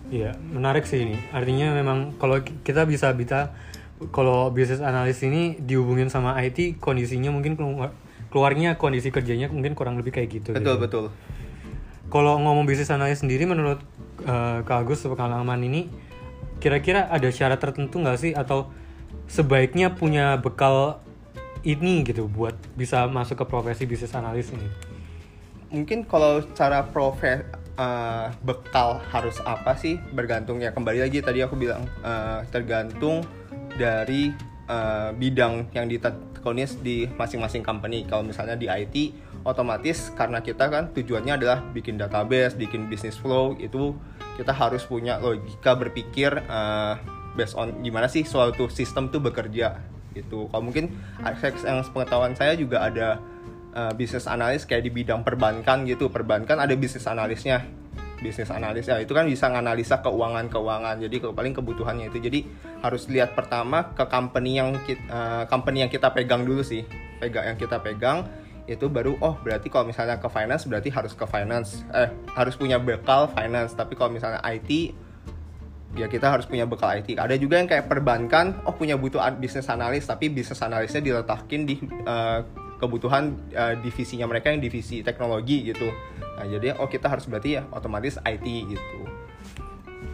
Iya, 0.08 0.32
menarik 0.40 0.88
sih 0.88 1.04
ini. 1.04 1.20
Artinya 1.36 1.76
memang 1.76 2.16
kalau 2.16 2.40
ki- 2.40 2.64
kita 2.64 2.88
bisa 2.88 3.12
bisa 3.12 3.52
kalau 4.08 4.48
bisnis 4.48 4.80
analis 4.80 5.20
ini 5.20 5.60
dihubungin 5.60 6.08
sama 6.08 6.32
IT, 6.40 6.80
kondisinya 6.80 7.28
mungkin 7.28 7.60
keluar, 7.60 7.92
keluarnya 8.32 8.80
kondisi 8.80 9.12
kerjanya 9.12 9.52
mungkin 9.52 9.76
kurang 9.76 10.00
lebih 10.00 10.16
kayak 10.16 10.32
gitu. 10.32 10.56
betul 10.56 10.64
gitu. 10.64 10.80
betul 10.80 11.04
Kalau 12.08 12.40
ngomong 12.40 12.64
bisnis 12.64 12.88
analis 12.88 13.20
sendiri, 13.20 13.44
menurut 13.44 13.84
eh, 14.22 14.58
Kak 14.62 14.78
Agus 14.86 15.04
pengalaman 15.04 15.60
ini, 15.62 15.90
kira-kira 16.58 17.06
ada 17.10 17.28
syarat 17.30 17.60
tertentu 17.60 18.00
nggak 18.02 18.18
sih? 18.18 18.32
Atau 18.34 18.70
sebaiknya 19.30 19.94
punya 19.94 20.38
bekal 20.38 21.02
ini 21.66 22.06
gitu 22.06 22.30
buat 22.30 22.54
bisa 22.78 23.04
masuk 23.10 23.42
ke 23.42 23.44
profesi 23.44 23.84
bisnis 23.84 24.14
analis 24.14 24.54
ini? 24.54 24.68
mungkin 25.68 26.04
kalau 26.04 26.40
cara 26.56 26.84
profe 26.84 27.44
eh, 27.78 28.26
bekal 28.42 29.00
harus 29.12 29.38
apa 29.44 29.76
sih? 29.76 30.00
Bergantung 30.12 30.60
ya 30.60 30.72
kembali 30.72 31.04
lagi 31.04 31.20
tadi 31.20 31.44
aku 31.44 31.54
bilang 31.56 31.84
eh, 32.02 32.40
tergantung 32.48 33.24
dari 33.76 34.32
eh, 34.68 35.10
bidang 35.14 35.72
yang 35.76 35.86
ditekuni 35.88 36.64
di 36.80 37.04
masing-masing 37.06 37.60
company. 37.60 38.08
Kalau 38.08 38.24
misalnya 38.24 38.56
di 38.56 38.66
IT 38.66 38.96
otomatis 39.42 40.10
karena 40.14 40.42
kita 40.42 40.70
kan 40.70 40.90
tujuannya 40.94 41.38
adalah 41.38 41.58
bikin 41.74 41.98
database 41.98 42.58
bikin 42.58 42.90
business 42.90 43.18
flow 43.18 43.54
itu 43.58 43.94
kita 44.38 44.54
harus 44.54 44.86
punya 44.86 45.18
logika 45.18 45.74
berpikir 45.74 46.30
eh, 46.34 46.94
based 47.38 47.54
on 47.54 47.70
gimana 47.86 48.10
sih 48.10 48.26
suatu 48.26 48.66
sistem 48.66 49.06
tuh 49.14 49.22
bekerja 49.22 49.78
gitu. 50.18 50.50
Kalau 50.50 50.62
mungkin 50.66 50.90
akses 51.22 51.62
yang 51.62 51.86
pengetahuan 51.94 52.34
saya 52.34 52.58
juga 52.58 52.82
ada 52.82 53.22
uh, 53.78 53.92
bisnis 53.94 54.26
analis 54.26 54.66
kayak 54.66 54.82
di 54.82 54.90
bidang 54.90 55.22
perbankan 55.22 55.86
gitu. 55.86 56.10
Perbankan 56.10 56.58
ada 56.58 56.74
bisnis 56.74 57.06
analisnya 57.06 57.62
bisnis 58.18 58.50
analis 58.50 58.90
ya 58.90 58.98
itu 58.98 59.14
kan 59.14 59.30
bisa 59.30 59.46
nganalisa 59.46 60.02
keuangan 60.02 60.50
keuangan 60.50 60.98
jadi 60.98 61.22
ke- 61.22 61.30
paling 61.30 61.54
kebutuhannya 61.54 62.10
itu. 62.10 62.18
Jadi 62.18 62.40
harus 62.82 63.06
lihat 63.06 63.38
pertama 63.38 63.94
ke 63.94 64.02
company 64.10 64.58
yang 64.58 64.74
kita, 64.82 65.46
company 65.46 65.86
yang 65.86 65.92
kita 65.92 66.10
pegang 66.10 66.42
dulu 66.42 66.66
sih. 66.66 66.82
Pegang 67.22 67.54
yang 67.54 67.58
kita 67.58 67.78
pegang 67.78 68.26
itu 68.68 68.86
baru 68.92 69.16
oh 69.24 69.40
berarti 69.40 69.72
kalau 69.72 69.88
misalnya 69.88 70.20
ke 70.20 70.28
finance 70.28 70.68
berarti 70.68 70.92
harus 70.92 71.16
ke 71.16 71.24
finance 71.24 71.82
eh 71.96 72.12
harus 72.36 72.54
punya 72.54 72.76
bekal 72.76 73.26
finance 73.32 73.72
tapi 73.72 73.96
kalau 73.96 74.12
misalnya 74.12 74.44
IT 74.44 74.92
ya 75.96 76.06
kita 76.06 76.28
harus 76.28 76.44
punya 76.44 76.68
bekal 76.68 76.92
IT. 77.00 77.16
Ada 77.16 77.40
juga 77.40 77.56
yang 77.56 77.68
kayak 77.70 77.88
perbankan, 77.88 78.60
oh 78.68 78.76
punya 78.76 79.00
butuh 79.00 79.24
bisnis 79.40 79.66
analis, 79.72 80.04
tapi 80.04 80.28
bisnis 80.28 80.60
analisnya 80.60 81.00
diletakin 81.00 81.64
di 81.64 81.80
uh, 82.04 82.44
kebutuhan 82.76 83.34
uh, 83.56 83.74
divisinya 83.80 84.28
mereka 84.28 84.52
yang 84.52 84.60
divisi 84.60 85.00
teknologi 85.00 85.72
gitu. 85.72 85.88
Nah 86.38 86.46
jadi 86.46 86.78
oh 86.78 86.86
kita 86.86 87.08
harus 87.08 87.26
berarti 87.26 87.58
ya 87.58 87.62
otomatis 87.72 88.20
IT 88.22 88.46
gitu. 88.46 89.00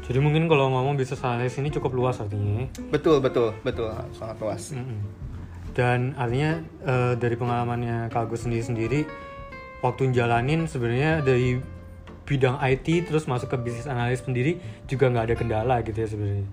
Jadi 0.04 0.18
mungkin 0.20 0.48
kalau 0.48 0.68
ngomong 0.72 0.96
bisnis 1.00 1.20
analis 1.24 1.56
ini 1.60 1.72
cukup 1.72 1.92
luas 1.96 2.20
artinya. 2.20 2.64
ya. 2.64 2.66
Betul 2.92 3.20
betul 3.20 3.52
betul 3.64 3.92
sangat 4.16 4.36
luas. 4.40 4.72
Mm-mm. 4.72 5.23
Dan 5.74 6.14
artinya 6.14 6.50
eh, 6.80 7.12
dari 7.14 7.34
pengalamannya 7.34 8.08
Kak 8.08 8.28
Agus 8.28 8.46
sendiri 8.46 8.62
sendiri 8.62 9.00
waktu 9.82 10.10
jalanin 10.10 10.64
sebenarnya 10.64 11.20
dari 11.20 11.58
bidang 12.24 12.56
IT 12.56 13.04
terus 13.04 13.26
masuk 13.26 13.50
ke 13.50 13.58
bisnis 13.60 13.84
analis 13.84 14.18
sendiri 14.18 14.56
juga 14.86 15.10
nggak 15.10 15.24
ada 15.24 15.36
kendala 15.36 15.74
gitu 15.82 15.98
ya 15.98 16.08
sebenarnya. 16.08 16.46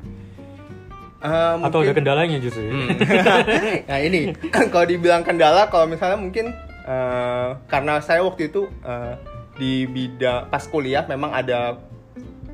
Uh, 1.21 1.61
Atau 1.61 1.85
ada 1.85 1.93
mungkin- 1.93 1.95
kendalanya 1.95 2.37
justru. 2.37 2.65
ya? 2.65 2.73
nah 3.89 3.99
ini 4.01 4.33
kalau 4.73 4.83
dibilang 4.83 5.21
kendala 5.21 5.69
kalau 5.69 5.85
misalnya 5.85 6.17
mungkin 6.17 6.49
eh, 6.81 7.49
karena 7.67 8.01
saya 8.01 8.19
waktu 8.19 8.49
itu 8.49 8.65
eh, 8.81 9.13
di 9.53 9.85
bidang 9.85 10.49
pas 10.49 10.65
kuliah 10.65 11.05
memang 11.05 11.29
ada 11.29 11.77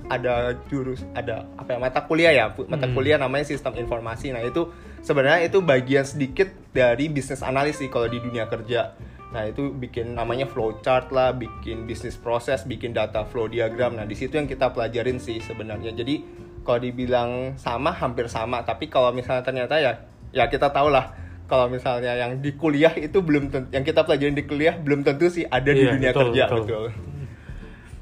ada 0.07 0.51
jurus 0.67 1.07
ada 1.13 1.47
apa 1.55 1.73
ya 1.73 1.79
mata 1.79 1.99
kuliah 2.01 2.31
ya 2.33 2.45
mata 2.61 2.83
Hmm. 2.83 2.93
kuliah 2.93 3.15
namanya 3.15 3.43
sistem 3.45 3.71
informasi 3.73 4.29
nah 4.29 4.43
itu 4.43 4.67
sebenarnya 5.01 5.47
itu 5.47 5.59
bagian 5.59 6.03
sedikit 6.03 6.49
dari 6.71 7.09
bisnis 7.09 7.41
analis 7.41 7.77
sih 7.77 7.89
kalau 7.89 8.05
di 8.05 8.17
dunia 8.17 8.45
kerja 8.45 8.93
nah 9.27 9.43
itu 9.43 9.75
bikin 9.75 10.15
namanya 10.15 10.47
flowchart 10.47 11.11
lah 11.11 11.35
bikin 11.35 11.83
bisnis 11.83 12.15
proses 12.15 12.63
bikin 12.63 12.95
data 12.95 13.27
flow 13.27 13.51
diagram 13.51 13.99
nah 13.99 14.07
di 14.07 14.15
situ 14.15 14.39
yang 14.39 14.47
kita 14.47 14.71
pelajarin 14.71 15.19
sih 15.19 15.43
sebenarnya 15.43 15.91
jadi 15.91 16.23
kalau 16.63 16.79
dibilang 16.79 17.31
sama 17.59 17.91
hampir 17.91 18.31
sama 18.31 18.63
tapi 18.63 18.87
kalau 18.87 19.11
misalnya 19.11 19.43
ternyata 19.43 19.79
ya 19.83 19.99
ya 20.31 20.47
kita 20.47 20.71
tahu 20.71 20.87
lah 20.91 21.11
kalau 21.47 21.67
misalnya 21.67 22.11
yang 22.15 22.39
di 22.39 22.55
kuliah 22.55 22.91
itu 22.95 23.23
belum 23.23 23.51
ten- 23.51 23.71
yang 23.71 23.83
kita 23.83 24.03
pelajarin 24.03 24.35
di 24.35 24.43
kuliah 24.43 24.75
belum 24.75 25.03
tentu 25.03 25.27
sih 25.27 25.47
ada 25.47 25.71
di 25.71 25.79
Iya, 25.79 25.91
dunia 25.95 26.11
betul, 26.11 26.21
kerja 26.27 26.43
betul. 26.47 26.59
betul. 26.63 26.85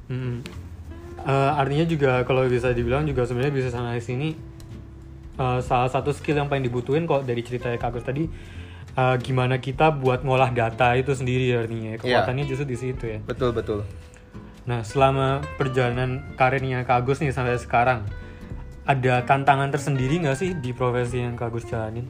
Mm-mm. 0.10 0.36
Eh, 1.26 1.52
artinya 1.58 1.86
juga 1.90 2.22
kalau 2.22 2.46
bisa 2.46 2.70
dibilang 2.70 3.02
juga 3.06 3.26
sebenarnya 3.26 3.50
bisnis 3.50 3.74
analis 3.74 4.06
ini 4.14 4.38
eh, 5.36 5.60
salah 5.62 5.90
satu 5.92 6.12
skill 6.16 6.40
yang 6.40 6.48
paling 6.48 6.66
dibutuhin 6.66 7.06
kok 7.06 7.24
dari 7.28 7.42
ceritanya 7.44 7.78
Kak 7.80 7.96
Agus 7.96 8.06
tadi 8.08 8.24
eh, 8.96 9.16
gimana 9.22 9.60
kita 9.60 9.92
buat 9.96 10.24
ngolah 10.24 10.52
data 10.56 10.96
itu 10.96 11.12
sendiri 11.12 11.56
artinya 11.56 12.00
kekuatannya 12.00 12.44
justru 12.48 12.66
di 12.68 12.78
situ 12.78 13.04
ya. 13.06 13.20
Betul 13.24 13.52
betul. 13.52 13.84
Nah 14.66 14.82
selama 14.82 15.46
perjalanan 15.62 16.26
karirnya 16.34 16.82
Kak 16.84 17.06
Agus 17.06 17.22
nih 17.22 17.30
sampai 17.30 17.62
sekarang 17.62 18.08
ada 18.86 19.26
tantangan 19.26 19.74
tersendiri 19.74 20.22
nggak 20.22 20.38
sih 20.38 20.54
di 20.58 20.74
profesi 20.74 21.22
yang 21.22 21.38
Kak 21.38 21.54
Agus 21.54 21.66
jalanin? 21.70 22.10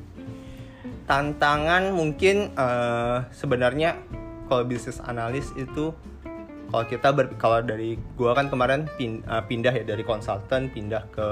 Tantangan 1.05 1.93
mungkin 1.93 2.55
eh, 2.55 3.17
sebenarnya 3.35 3.99
kalau 4.47 4.63
bisnis 4.65 5.01
analis 5.01 5.49
itu 5.57 5.93
kalau 6.65 6.83
kita 6.83 7.07
ber, 7.09 7.25
kalau 7.35 7.59
dari 7.59 7.95
gua 8.13 8.33
kan 8.33 8.47
kemarin 8.47 8.89
pin- 8.91 9.21
eh, 9.21 9.43
pindah 9.43 9.71
ya 9.71 9.83
dari 9.83 10.01
konsultan 10.01 10.67
pindah 10.67 11.07
ke 11.09 11.27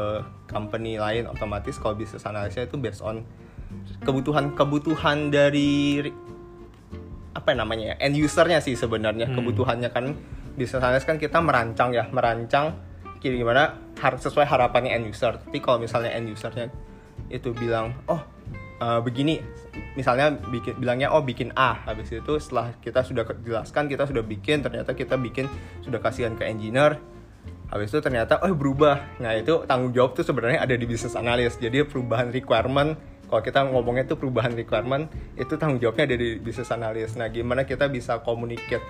company 0.45 0.95
lain 0.95 1.25
otomatis 1.25 1.75
kalau 1.75 1.93
bisnis 1.93 2.23
analisnya 2.23 2.63
itu 2.63 2.75
based 2.75 3.01
on 3.01 3.25
kebutuhan-kebutuhan 4.03 5.29
dari 5.29 5.71
ri- 6.01 6.17
apa 7.33 7.49
ya 7.49 7.57
namanya 7.57 7.85
ya 7.91 7.95
end 7.99 8.15
usernya 8.15 8.61
sih 8.61 8.77
sebenarnya 8.77 9.25
Hmm. 9.25 9.35
kebutuhannya 9.35 9.89
kan 9.89 10.13
bisnis 10.53 10.77
analis 10.77 11.01
kan 11.01 11.17
kita 11.17 11.41
merancang 11.41 11.89
ya 11.89 12.05
merancang 12.07 12.77
kira 13.17 13.33
gimana 13.33 13.73
har- 13.97 14.21
sesuai 14.21 14.45
harapannya 14.45 14.93
end 14.93 15.09
user 15.09 15.41
tapi 15.41 15.57
kalau 15.57 15.81
misalnya 15.81 16.13
end 16.13 16.29
usernya 16.29 16.69
itu 17.27 17.49
bilang 17.51 17.97
oh 18.05 18.21
eh, 18.79 18.99
begini 19.03 19.41
misalnya 19.97 20.33
bikin 20.49 20.77
bilangnya 20.77 21.13
oh 21.13 21.21
bikin 21.21 21.53
A. 21.53 21.85
Habis 21.85 22.13
itu 22.13 22.33
setelah 22.39 22.73
kita 22.79 23.01
sudah 23.05 23.25
jelaskan 23.41 23.89
kita 23.89 24.05
sudah 24.05 24.23
bikin 24.25 24.61
ternyata 24.61 24.93
kita 24.93 25.17
bikin 25.17 25.49
sudah 25.81 25.99
kasihan 25.99 26.33
ke 26.37 26.45
engineer. 26.45 26.97
Habis 27.73 27.89
itu 27.89 27.99
ternyata 28.05 28.37
oh 28.45 28.53
berubah. 28.53 29.19
Nah 29.21 29.33
itu 29.33 29.65
tanggung 29.65 29.93
jawab 29.93 30.13
tuh 30.13 30.25
sebenarnya 30.25 30.61
ada 30.61 30.75
di 30.77 30.85
bisnis 30.85 31.17
analis 31.17 31.57
jadi 31.57 31.85
perubahan 31.85 32.29
requirement 32.29 32.95
kalau 33.33 33.41
kita 33.41 33.65
ngomongnya 33.65 34.05
itu 34.05 34.13
perubahan 34.13 34.53
requirement 34.53 35.09
itu 35.33 35.57
tanggung 35.57 35.81
jawabnya 35.81 36.05
ada 36.05 36.17
di 36.21 36.37
bisnis 36.37 36.69
analis 36.69 37.17
nah 37.17 37.25
gimana 37.33 37.65
kita 37.65 37.89
bisa 37.89 38.21
communicate 38.21 38.85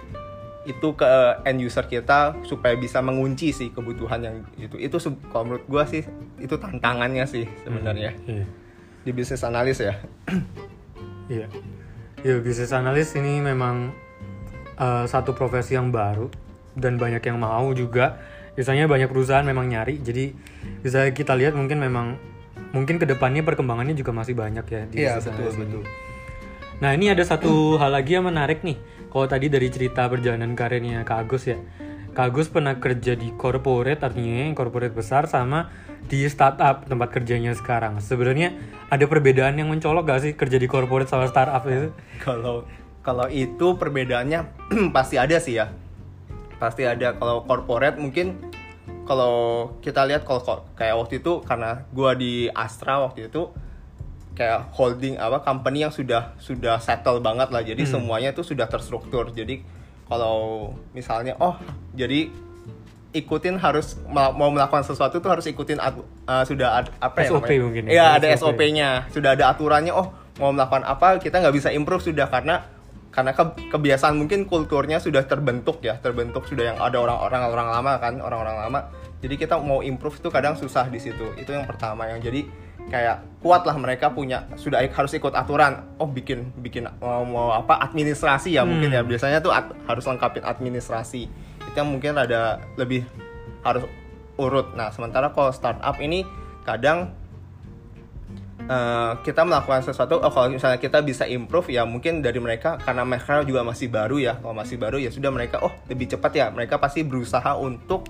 itu 0.64 0.96
ke 0.96 1.08
end 1.44 1.60
user 1.60 1.84
kita 1.88 2.40
supaya 2.48 2.76
bisa 2.80 3.04
mengunci 3.04 3.52
sih 3.52 3.70
kebutuhan 3.76 4.20
yang 4.24 4.38
itu. 4.56 4.80
Itu 4.80 4.96
kalau 5.32 5.52
menurut 5.52 5.66
gua 5.68 5.84
sih 5.84 6.08
itu 6.40 6.56
tantangannya 6.56 7.28
sih 7.28 7.44
sebenarnya. 7.68 8.16
Iya. 8.24 8.46
Di 9.04 9.12
bisnis 9.12 9.44
analis 9.44 9.80
ya 9.80 9.96
Iya. 11.24 11.48
Iya, 12.20 12.40
bisnis 12.40 12.72
analis 12.72 13.16
ini 13.16 13.40
memang 13.40 13.96
eh, 14.76 15.06
satu 15.08 15.32
profesi 15.32 15.72
yang 15.74 15.88
baru 15.88 16.28
dan 16.76 17.00
banyak 17.00 17.24
yang 17.24 17.40
mau 17.40 17.72
juga. 17.72 18.20
Biasanya 18.54 18.86
banyak 18.86 19.08
perusahaan 19.08 19.42
memang 19.42 19.66
nyari. 19.66 20.04
Jadi 20.04 20.36
bisa 20.84 21.08
kita 21.16 21.32
lihat 21.34 21.56
mungkin 21.56 21.80
memang 21.80 22.20
mungkin 22.76 23.00
ke 23.00 23.08
depannya 23.08 23.40
perkembangannya 23.42 23.96
juga 23.96 24.12
masih 24.12 24.36
banyak 24.36 24.66
ya 24.68 24.82
di 24.84 24.96
Iya, 25.00 25.16
bisnis 25.16 25.26
betul, 25.26 25.34
analis 25.40 25.56
ini. 25.56 25.62
betul. 25.64 25.84
Nah 26.84 26.92
ini 26.92 27.06
ada 27.08 27.24
satu 27.24 27.54
hal 27.80 27.92
lagi 27.96 28.12
yang 28.20 28.28
menarik 28.28 28.60
nih. 28.62 28.78
Kalau 29.08 29.26
tadi 29.26 29.48
dari 29.48 29.68
cerita 29.72 30.12
perjalanan 30.12 30.60
karirnya 30.60 31.08
Kak 31.08 31.24
Agus 31.24 31.48
ya. 31.48 31.56
Kak 32.14 32.30
Agus 32.30 32.46
pernah 32.46 32.78
kerja 32.78 33.18
di 33.18 33.34
corporate 33.34 34.06
artinya 34.06 34.46
yang 34.46 34.54
corporate 34.54 34.94
besar 34.94 35.26
sama 35.26 35.74
di 36.06 36.30
startup 36.30 36.86
tempat 36.86 37.10
kerjanya 37.10 37.58
sekarang. 37.58 37.98
Sebenarnya 37.98 38.54
ada 38.94 39.02
perbedaan 39.10 39.58
yang 39.58 39.74
mencolok 39.74 40.06
gak 40.06 40.22
sih 40.22 40.32
kerja 40.38 40.62
di 40.62 40.70
corporate 40.70 41.10
sama 41.10 41.26
startup 41.26 41.66
itu? 41.66 41.90
kalau 42.22 42.70
kalau 43.02 43.26
itu 43.28 43.76
perbedaannya 43.82 44.46
pasti 44.96 45.18
ada 45.18 45.42
sih 45.42 45.58
ya. 45.58 45.74
Pasti 46.62 46.86
ada. 46.86 47.18
Kalau 47.18 47.50
corporate 47.50 47.98
mungkin 47.98 48.38
kalau 49.10 49.68
kita 49.82 50.06
lihat 50.06 50.22
kalau 50.24 50.64
kayak 50.78 50.96
waktu 50.96 51.20
itu 51.20 51.42
karena 51.44 51.84
gua 51.92 52.14
di 52.14 52.48
Astra 52.54 53.02
waktu 53.04 53.28
itu 53.28 53.52
kayak 54.38 54.70
holding 54.74 55.18
apa 55.18 55.42
company 55.42 55.82
yang 55.82 55.94
sudah 55.94 56.38
sudah 56.38 56.78
settle 56.78 57.20
banget 57.26 57.50
lah. 57.50 57.66
Jadi 57.66 57.90
semuanya 57.90 58.32
itu 58.38 58.46
sudah 58.46 58.70
terstruktur. 58.70 59.34
Jadi 59.34 59.83
kalau 60.08 60.72
misalnya 60.92 61.34
oh 61.40 61.56
jadi 61.94 62.30
ikutin 63.14 63.62
harus 63.62 63.96
ma- 64.10 64.34
mau 64.34 64.50
melakukan 64.50 64.82
sesuatu 64.82 65.22
tuh 65.22 65.30
harus 65.30 65.46
ikutin 65.46 65.78
uh, 65.78 65.94
sudah 66.44 66.82
ad- 66.82 66.94
apa 66.98 67.22
ya 67.22 67.30
SOP 67.30 67.46
namanya? 67.46 67.62
mungkin 67.62 67.84
ya? 67.86 67.92
Iya, 67.94 68.06
ada 68.18 68.28
SOP. 68.34 68.58
SOP-nya. 68.58 68.90
Sudah 69.14 69.30
ada 69.38 69.54
aturannya. 69.54 69.94
Oh, 69.94 70.10
mau 70.42 70.50
melakukan 70.50 70.82
apa 70.82 71.22
kita 71.22 71.38
nggak 71.38 71.54
bisa 71.54 71.70
improve 71.70 72.02
sudah 72.02 72.26
karena 72.26 72.66
karena 73.14 73.38
ke- 73.38 73.70
kebiasaan 73.70 74.18
mungkin 74.18 74.50
kulturnya 74.50 74.98
sudah 74.98 75.30
terbentuk 75.30 75.86
ya, 75.86 76.02
terbentuk 76.02 76.50
sudah 76.50 76.74
yang 76.74 76.78
ada 76.82 76.98
orang-orang 76.98 77.42
orang 77.46 77.68
lama 77.70 77.92
kan, 78.02 78.18
orang-orang 78.18 78.58
lama. 78.58 78.80
Jadi 79.22 79.38
kita 79.38 79.62
mau 79.62 79.86
improve 79.86 80.18
itu 80.18 80.34
kadang 80.34 80.58
susah 80.58 80.90
di 80.90 80.98
situ. 80.98 81.38
Itu 81.38 81.54
yang 81.54 81.70
pertama 81.70 82.10
yang 82.10 82.18
jadi 82.18 82.50
kayak 82.92 83.24
kuat 83.44 83.68
lah 83.68 83.76
mereka 83.76 84.12
punya 84.12 84.48
sudah 84.56 84.80
harus 84.80 85.12
ikut 85.16 85.36
aturan. 85.36 85.84
Oh, 86.00 86.08
bikin 86.08 86.56
bikin 86.64 86.88
mau, 87.04 87.24
mau 87.28 87.50
apa 87.52 87.80
administrasi 87.84 88.56
ya 88.56 88.64
mungkin 88.64 88.92
ya. 88.92 89.04
Biasanya 89.04 89.44
tuh 89.44 89.52
at- 89.52 89.76
harus 89.88 90.04
lengkapin 90.08 90.44
administrasi. 90.44 91.28
Itu 91.64 91.76
yang 91.76 91.92
mungkin 91.92 92.16
ada 92.16 92.64
lebih 92.80 93.04
harus 93.64 93.84
urut. 94.40 94.74
Nah, 94.74 94.90
sementara 94.90 95.32
kalau 95.32 95.52
startup 95.52 96.00
ini 96.00 96.24
kadang 96.64 97.12
eh, 98.68 99.12
kita 99.24 99.44
melakukan 99.44 99.84
sesuatu 99.84 100.24
oh 100.24 100.32
kalau 100.32 100.48
misalnya 100.48 100.80
kita 100.80 101.04
bisa 101.04 101.28
improve 101.28 101.76
ya 101.76 101.84
mungkin 101.84 102.24
dari 102.24 102.40
mereka 102.40 102.80
karena 102.80 103.04
mereka 103.04 103.44
juga 103.44 103.62
masih 103.68 103.92
baru 103.92 104.18
ya 104.20 104.34
kalau 104.40 104.56
masih 104.56 104.80
baru 104.80 104.98
ya 105.00 105.12
sudah 105.12 105.32
mereka 105.36 105.60
oh 105.60 105.74
lebih 105.92 106.16
cepat 106.16 106.32
ya 106.32 106.46
mereka 106.50 106.80
pasti 106.80 107.04
berusaha 107.04 107.60
untuk 107.60 108.08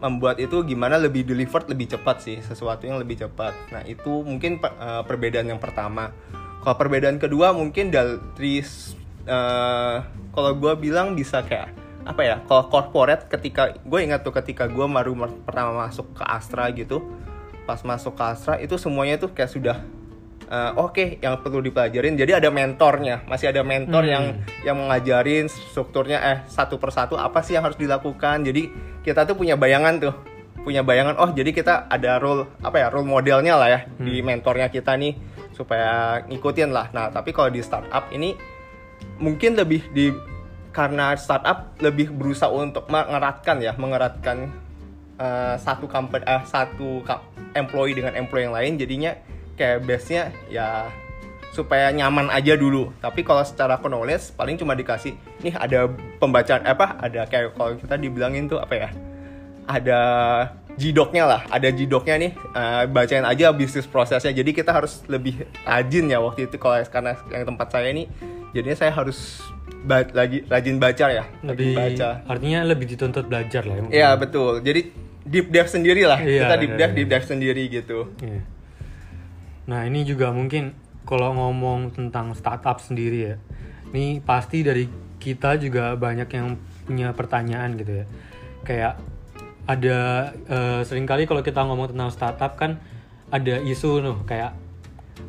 membuat 0.00 0.36
itu 0.42 0.60
gimana 0.66 1.00
lebih 1.00 1.24
delivered 1.24 1.66
lebih 1.68 1.96
cepat 1.96 2.20
sih 2.20 2.38
sesuatu 2.44 2.84
yang 2.84 3.00
lebih 3.00 3.20
cepat. 3.20 3.52
Nah 3.72 3.82
itu 3.88 4.22
mungkin 4.22 4.60
eh, 4.60 5.02
perbedaan 5.04 5.48
yang 5.48 5.60
pertama. 5.60 6.12
Kalau 6.60 6.76
perbedaan 6.76 7.16
kedua 7.16 7.54
mungkin 7.54 7.94
dari 7.94 8.60
eh, 9.26 9.96
kalau 10.32 10.52
gue 10.56 10.72
bilang 10.76 11.16
bisa 11.16 11.40
kayak 11.40 11.72
apa 12.06 12.22
ya 12.22 12.36
kalau 12.46 12.70
corporate 12.70 13.26
ketika 13.26 13.74
gue 13.82 13.98
ingat 13.98 14.22
tuh 14.22 14.30
ketika 14.30 14.70
gue 14.70 14.86
baru 14.86 15.26
pertama 15.42 15.90
masuk 15.90 16.14
ke 16.14 16.22
Astra 16.22 16.70
gitu 16.70 17.02
pas 17.66 17.82
masuk 17.82 18.14
ke 18.14 18.22
Astra 18.22 18.62
itu 18.62 18.78
semuanya 18.78 19.18
tuh 19.18 19.34
kayak 19.34 19.50
sudah 19.50 19.76
eh, 20.46 20.72
oke 20.74 21.18
yang 21.20 21.42
perlu 21.42 21.60
dipelajarin. 21.60 22.14
Jadi 22.14 22.32
ada 22.38 22.48
mentornya. 22.50 23.26
Masih 23.26 23.50
ada 23.50 23.62
mentor 23.66 24.02
Hmm. 24.06 24.12
yang 24.12 24.24
yang 24.62 24.76
mengajarin 24.78 25.46
strukturnya 25.50 26.18
eh 26.22 26.38
satu 26.46 26.78
persatu 26.78 27.18
apa 27.18 27.42
sih 27.42 27.58
yang 27.58 27.66
harus 27.66 27.78
dilakukan. 27.78 28.46
Jadi 28.46 28.70
kita 29.02 29.26
tuh 29.26 29.34
punya 29.38 29.54
bayangan 29.58 29.98
tuh. 29.98 30.14
Punya 30.66 30.82
bayangan 30.82 31.14
oh 31.22 31.30
jadi 31.30 31.54
kita 31.54 31.86
ada 31.86 32.18
role 32.18 32.50
apa 32.58 32.82
ya 32.82 32.90
role 32.90 33.06
modelnya 33.06 33.54
lah 33.54 33.68
ya 33.70 33.80
di 34.02 34.18
mentornya 34.18 34.66
kita 34.66 34.98
nih 34.98 35.14
supaya 35.54 36.20
ngikutin 36.26 36.70
lah. 36.74 36.90
Nah 36.90 37.06
tapi 37.14 37.30
kalau 37.30 37.54
di 37.54 37.62
startup 37.62 38.10
ini 38.10 38.34
mungkin 39.22 39.54
lebih 39.54 39.86
di 39.94 40.10
karena 40.74 41.14
startup 41.16 41.72
lebih 41.80 42.10
berusaha 42.12 42.50
untuk 42.50 42.90
mengeratkan 42.90 43.62
ya 43.62 43.72
mengeratkan 43.78 44.50
eh, 45.16 45.54
satu 45.56 45.86
company 45.86 46.26
eh, 46.26 46.42
satu 46.44 47.00
employee 47.54 47.96
dengan 47.96 48.18
employee 48.18 48.50
yang 48.50 48.56
lain. 48.58 48.72
Jadinya 48.76 49.12
kayak 49.56 49.82
base-nya 49.82 50.30
ya 50.46 50.92
supaya 51.50 51.88
nyaman 51.88 52.28
aja 52.28 52.52
dulu 52.52 52.92
tapi 53.00 53.24
kalau 53.24 53.40
secara 53.40 53.80
knowledge 53.80 54.36
paling 54.36 54.60
cuma 54.60 54.76
dikasih 54.76 55.16
nih 55.40 55.56
ada 55.56 55.88
pembacaan 56.20 56.68
apa 56.68 57.00
ada 57.00 57.24
kayak 57.24 57.56
kalau 57.56 57.72
kita 57.80 57.96
dibilangin 57.96 58.44
tuh 58.44 58.60
apa 58.60 58.74
ya 58.76 58.88
ada 59.64 60.00
jidoknya 60.76 61.24
lah 61.24 61.40
ada 61.48 61.72
jidoknya 61.72 62.14
nih 62.20 62.32
eh, 62.36 62.84
bacain 62.92 63.24
aja 63.24 63.50
bisnis 63.56 63.88
prosesnya 63.88 64.30
jadi 64.30 64.52
kita 64.52 64.70
harus 64.76 65.00
lebih 65.08 65.48
rajin 65.64 66.12
ya 66.12 66.20
waktu 66.20 66.44
itu 66.46 66.60
kalau 66.60 66.76
karena 66.84 67.16
yang 67.32 67.48
tempat 67.48 67.72
saya 67.72 67.88
ini 67.88 68.04
jadinya 68.52 68.76
saya 68.76 68.92
harus 68.92 69.40
ba- 69.88 70.12
lagi 70.12 70.44
rajin 70.44 70.76
baca 70.76 71.06
ya 71.08 71.24
Lebih 71.40 71.72
rajin 71.72 71.76
baca 71.76 72.08
artinya 72.28 72.60
lebih 72.68 72.86
dituntut 72.92 73.24
belajar 73.30 73.62
lah 73.64 73.76
ya. 73.78 73.82
Iya 73.88 74.08
betul. 74.20 74.60
Jadi 74.60 74.80
deep 75.26 75.50
dive 75.50 75.70
sendiri 75.70 76.02
lah. 76.06 76.18
Iya, 76.22 76.46
Kita 76.46 76.54
deep 76.58 76.70
iya, 76.70 76.78
dive, 76.78 76.90
iya. 76.92 76.96
deep 76.96 77.08
dive 77.10 77.26
sendiri 77.26 77.62
gitu. 77.70 77.98
Iya. 78.22 78.40
Nah 79.66 79.86
ini 79.86 80.06
juga 80.06 80.30
mungkin 80.30 80.74
kalau 81.06 81.34
ngomong 81.34 81.94
tentang 81.94 82.34
startup 82.34 82.82
sendiri 82.82 83.34
ya, 83.34 83.36
ini 83.94 84.18
pasti 84.22 84.62
dari 84.66 84.86
kita 85.18 85.58
juga 85.58 85.94
banyak 85.94 86.28
yang 86.30 86.58
punya 86.86 87.10
pertanyaan 87.14 87.74
gitu 87.78 88.02
ya. 88.02 88.06
Kayak 88.66 88.94
ada 89.66 89.98
uh, 90.46 90.80
sering 90.86 91.06
kali 91.06 91.26
kalau 91.26 91.42
kita 91.42 91.62
ngomong 91.66 91.90
tentang 91.90 92.10
startup 92.14 92.54
kan 92.54 92.78
ada 93.34 93.58
isu 93.58 93.98
nuh 93.98 94.18
kayak 94.22 94.54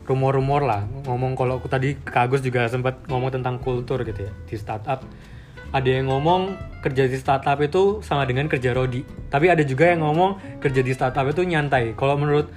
rumor-rumor 0.06 0.62
lah. 0.62 0.86
Ngomong 1.10 1.34
kalau 1.34 1.58
aku 1.58 1.66
tadi 1.66 1.98
Kagus 1.98 2.46
juga 2.46 2.70
sempat 2.70 3.02
ngomong 3.10 3.34
tentang 3.34 3.58
kultur 3.58 4.06
gitu 4.06 4.30
ya 4.30 4.32
di 4.46 4.56
startup. 4.58 5.02
Ada 5.74 6.00
yang 6.00 6.08
ngomong 6.08 6.56
kerja 6.80 7.10
di 7.12 7.18
startup 7.20 7.60
itu 7.60 8.00
sama 8.00 8.24
dengan 8.24 8.48
kerja 8.48 8.72
rodi. 8.72 9.04
Tapi 9.28 9.52
ada 9.52 9.66
juga 9.68 9.92
yang 9.92 10.06
ngomong 10.06 10.62
kerja 10.64 10.80
di 10.80 10.94
startup 10.96 11.28
itu 11.28 11.44
nyantai. 11.44 11.92
Kalau 11.98 12.16
menurut 12.16 12.48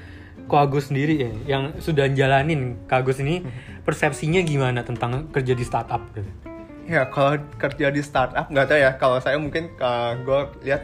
Ko 0.50 0.59
Agus 0.59 0.90
sendiri 0.90 1.14
ya 1.23 1.30
yang 1.57 1.78
sudah 1.78 2.11
jalanin 2.11 2.83
Kagus 2.90 3.23
ini 3.23 3.47
persepsinya 3.87 4.42
gimana 4.42 4.83
tentang 4.83 5.30
kerja 5.30 5.54
di 5.54 5.62
startup? 5.62 6.02
Gitu 6.11 6.50
ya 6.90 7.07
kalau 7.07 7.38
kerja 7.54 7.87
di 7.95 8.02
startup 8.02 8.50
nggak 8.50 8.66
tahu 8.66 8.78
ya. 8.83 8.90
Kalau 8.99 9.23
saya 9.23 9.38
mungkin 9.38 9.71
uh, 9.78 10.19
gue 10.19 10.40
lihat 10.66 10.83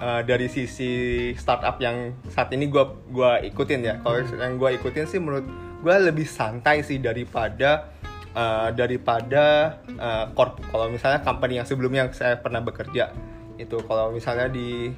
uh, 0.00 0.24
dari 0.24 0.48
sisi 0.48 0.92
startup 1.36 1.76
yang 1.76 2.16
saat 2.32 2.48
ini 2.56 2.72
gue 2.72 2.84
gua 3.12 3.36
ikutin 3.44 3.84
ya. 3.84 3.94
Kalau 4.00 4.16
hmm. 4.16 4.40
yang 4.40 4.54
gue 4.56 4.70
ikutin 4.80 5.04
sih 5.04 5.20
menurut 5.20 5.44
gue 5.84 5.94
lebih 6.00 6.24
santai 6.24 6.80
sih 6.80 6.96
daripada 6.96 7.92
uh, 8.32 8.72
daripada 8.72 9.76
uh, 10.00 10.32
corp. 10.32 10.56
Kalau 10.72 10.88
misalnya 10.88 11.20
company 11.20 11.60
yang 11.60 11.68
sebelumnya 11.68 12.08
yang 12.08 12.12
saya 12.16 12.40
pernah 12.40 12.64
bekerja 12.64 13.12
itu 13.60 13.76
kalau 13.84 14.08
misalnya 14.08 14.48
di 14.48 14.88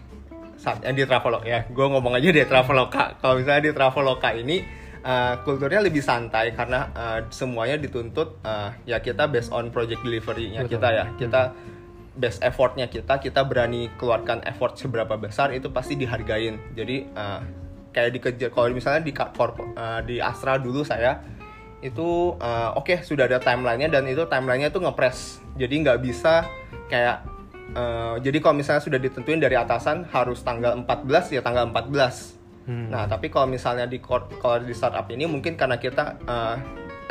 saat 0.62 0.78
yang 0.86 0.94
di 0.94 1.02
Traveloka 1.02 1.42
ya. 1.42 1.66
Gue 1.66 1.86
ngomong 1.90 2.14
aja 2.14 2.30
di 2.30 2.46
Traveloka 2.46 3.18
kalau 3.18 3.42
misalnya 3.42 3.66
di 3.66 3.72
Traveloka 3.74 4.30
ini 4.30 4.62
uh, 5.02 5.42
kulturnya 5.42 5.82
lebih 5.82 5.98
santai 5.98 6.54
karena 6.54 6.94
uh, 6.94 7.18
semuanya 7.34 7.74
dituntut 7.82 8.38
uh, 8.46 8.70
ya 8.86 9.02
kita 9.02 9.26
based 9.26 9.50
on 9.50 9.74
project 9.74 10.06
delivery-nya 10.06 10.62
kita 10.70 10.88
ya. 10.94 11.04
Kita 11.18 11.50
best 12.14 12.38
effortnya 12.46 12.86
kita 12.86 13.18
kita 13.18 13.42
berani 13.42 13.90
keluarkan 13.98 14.46
effort 14.46 14.78
seberapa 14.78 15.18
besar 15.18 15.50
itu 15.50 15.66
pasti 15.74 15.98
dihargain. 15.98 16.78
Jadi 16.78 17.10
uh, 17.10 17.42
kayak 17.90 18.10
dikejar 18.14 18.54
kalau 18.54 18.70
misalnya 18.70 19.02
di 19.02 19.10
korp, 19.10 19.58
uh, 19.58 20.00
di 20.06 20.22
Astra 20.22 20.62
dulu 20.62 20.86
saya 20.86 21.18
itu 21.82 22.38
uh, 22.38 22.78
oke 22.78 22.86
okay, 22.86 22.98
sudah 23.02 23.26
ada 23.26 23.42
timelinenya 23.42 23.98
dan 23.98 24.06
itu 24.06 24.22
timelinenya 24.30 24.70
itu 24.70 24.78
ngepres 24.78 25.42
jadi 25.58 25.74
nggak 25.82 25.98
bisa 25.98 26.46
kayak 26.86 27.26
uh, 27.74 28.16
jadi 28.18 28.38
kalau 28.42 28.58
misalnya 28.58 28.82
sudah 28.82 28.98
ditentuin 28.98 29.38
dari 29.38 29.54
atasan 29.54 30.08
harus 30.10 30.42
tanggal 30.42 30.74
14 30.84 31.34
ya 31.34 31.40
tanggal 31.40 31.70
14 31.70 32.68
hmm. 32.68 32.86
nah 32.90 33.04
tapi 33.06 33.30
kalau 33.30 33.46
misalnya 33.46 33.86
di 33.86 34.02
kalau 34.02 34.58
di 34.62 34.74
startup 34.74 35.06
ini 35.10 35.26
mungkin 35.26 35.54
karena 35.54 35.78
kita 35.78 36.18
uh, 36.26 36.56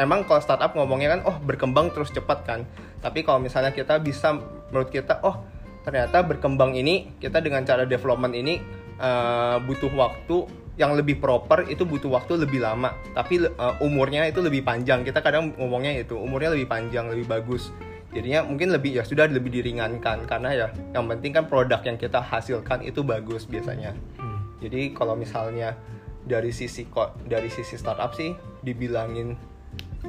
emang 0.01 0.25
kalau 0.25 0.41
startup 0.41 0.73
ngomongnya 0.73 1.17
kan 1.17 1.21
oh 1.29 1.37
berkembang 1.41 1.93
terus 1.93 2.09
cepat 2.09 2.41
kan. 2.41 2.65
Tapi 3.01 3.21
kalau 3.21 3.37
misalnya 3.37 3.69
kita 3.69 4.01
bisa 4.01 4.37
menurut 4.73 4.89
kita 4.89 5.21
oh 5.25 5.45
ternyata 5.85 6.25
berkembang 6.25 6.77
ini 6.77 7.17
kita 7.17 7.41
dengan 7.41 7.65
cara 7.65 7.85
development 7.85 8.33
ini 8.33 8.57
uh, 9.01 9.61
butuh 9.61 9.93
waktu 9.93 10.49
yang 10.79 10.97
lebih 10.97 11.21
proper 11.21 11.67
itu 11.69 11.85
butuh 11.85 12.09
waktu 12.09 12.41
lebih 12.41 12.65
lama. 12.65 12.97
Tapi 13.13 13.45
uh, 13.45 13.77
umurnya 13.85 14.25
itu 14.29 14.41
lebih 14.41 14.65
panjang. 14.65 15.05
Kita 15.05 15.21
kadang 15.21 15.53
ngomongnya 15.57 16.01
itu 16.01 16.17
umurnya 16.17 16.57
lebih 16.57 16.65
panjang 16.69 17.09
lebih 17.13 17.29
bagus 17.29 17.69
jadinya 18.11 18.43
mungkin 18.43 18.75
lebih 18.75 18.99
ya 18.99 19.03
sudah 19.03 19.27
lebih 19.27 19.51
diringankan. 19.51 20.27
Karena 20.27 20.49
ya 20.51 20.67
yang 20.91 21.07
penting 21.07 21.31
kan 21.35 21.45
produk 21.47 21.81
yang 21.83 21.97
kita 21.97 22.19
hasilkan 22.19 22.83
itu 22.83 23.01
bagus 23.01 23.47
biasanya. 23.47 23.95
Hmm. 24.19 24.39
jadi 24.61 24.93
kalau 24.93 25.17
misalnya 25.17 25.73
dari 26.21 26.53
sisi 26.53 26.85
kok 26.85 27.17
dari 27.25 27.49
sisi 27.49 27.79
startup 27.79 28.13
sih 28.13 28.35
dibilangin 28.61 29.33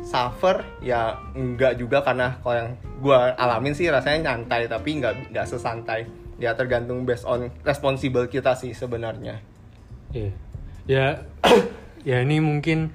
suffer 0.04 0.61
ya 0.82 1.16
enggak 1.32 1.78
juga. 1.78 2.02
Karena 2.02 2.37
kalau 2.42 2.57
yang 2.59 2.70
gue 3.03 3.18
alamin 3.38 3.74
sih 3.74 3.88
rasanya 3.88 4.35
nyantai 4.35 4.66
tapi 4.66 4.98
nggak 4.98 5.33
nggak 5.33 5.46
sesantai. 5.48 6.05
Ya 6.42 6.59
tergantung 6.59 7.07
based 7.07 7.22
on 7.22 7.55
responsible 7.62 8.26
kita 8.26 8.59
sih 8.59 8.74
sebenarnya. 8.74 9.38
Yeah. 10.12 10.33
ya 10.85 11.07
ya 12.09 12.20
ini 12.20 12.42
mungkin 12.42 12.92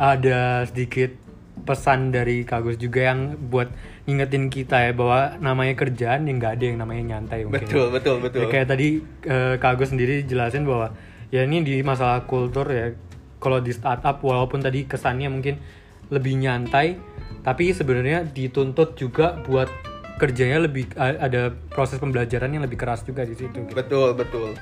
ada 0.00 0.64
sedikit 0.64 1.25
pesan 1.66 2.14
dari 2.14 2.46
Kagus 2.46 2.78
juga 2.78 3.10
yang 3.12 3.34
buat 3.50 3.68
ngingetin 4.06 4.46
kita 4.48 4.86
ya 4.86 4.92
bahwa 4.94 5.34
namanya 5.42 5.74
kerjaan 5.74 6.30
yang 6.30 6.38
nggak 6.38 6.54
ada 6.56 6.64
yang 6.64 6.78
namanya 6.78 7.02
nyantai 7.16 7.42
mungkin. 7.42 7.66
betul 7.66 7.86
betul 7.90 8.16
betul 8.22 8.40
ya, 8.40 8.46
kayak 8.46 8.66
tadi 8.70 9.02
eh, 9.26 9.54
Kagus 9.58 9.90
sendiri 9.90 10.22
jelasin 10.22 10.62
bahwa 10.62 10.94
ya 11.34 11.42
ini 11.42 11.66
di 11.66 11.82
masalah 11.82 12.22
kultur 12.24 12.70
ya 12.70 12.94
kalau 13.42 13.58
di 13.58 13.74
startup 13.74 14.22
walaupun 14.22 14.62
tadi 14.62 14.86
kesannya 14.86 15.26
mungkin 15.26 15.58
lebih 16.08 16.38
nyantai 16.38 16.96
tapi 17.42 17.74
sebenarnya 17.74 18.26
dituntut 18.30 18.94
juga 18.94 19.38
buat 19.42 19.66
kerjanya 20.16 20.64
lebih 20.64 20.94
ada 20.96 21.52
proses 21.68 22.00
pembelajaran 22.00 22.48
yang 22.48 22.64
lebih 22.64 22.80
keras 22.80 23.04
juga 23.04 23.26
di 23.26 23.36
situ 23.36 23.68
gitu. 23.68 23.74
betul 23.74 24.16
betul 24.16 24.56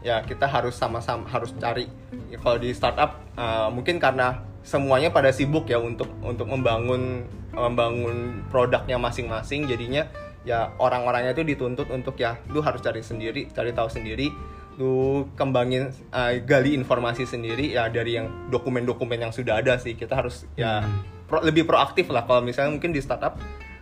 ya 0.00 0.22
kita 0.24 0.48
harus 0.48 0.76
sama-sama 0.76 1.28
harus 1.28 1.52
cari 1.58 1.90
ya, 2.32 2.38
kalau 2.40 2.56
di 2.56 2.72
startup 2.72 3.20
uh, 3.36 3.68
mungkin 3.68 4.00
karena 4.00 4.40
semuanya 4.60 5.08
pada 5.08 5.32
sibuk 5.32 5.68
ya 5.68 5.80
untuk 5.80 6.08
untuk 6.20 6.46
membangun 6.48 7.24
membangun 7.52 8.44
produknya 8.52 9.00
masing-masing. 9.00 9.66
Jadinya 9.66 10.06
ya 10.44 10.72
orang-orangnya 10.80 11.36
itu 11.36 11.44
dituntut 11.44 11.92
untuk 11.92 12.16
ya 12.16 12.40
lu 12.48 12.64
harus 12.64 12.80
cari 12.80 13.04
sendiri 13.04 13.48
cari 13.50 13.72
tahu 13.72 13.88
sendiri. 13.88 14.32
Lu 14.80 15.28
kembangin 15.36 15.92
uh, 16.12 16.32
gali 16.40 16.72
informasi 16.72 17.28
sendiri 17.28 17.76
ya 17.76 17.92
dari 17.92 18.16
yang 18.16 18.48
dokumen-dokumen 18.48 19.20
yang 19.20 19.32
sudah 19.32 19.60
ada 19.60 19.76
sih. 19.76 19.96
Kita 19.96 20.16
harus 20.16 20.48
ya 20.56 20.84
hmm. 20.84 21.28
pro, 21.28 21.40
lebih 21.44 21.64
proaktif 21.68 22.08
lah. 22.12 22.24
Kalau 22.24 22.44
misalnya 22.44 22.76
mungkin 22.76 22.92
di 22.92 23.00
startup 23.00 23.40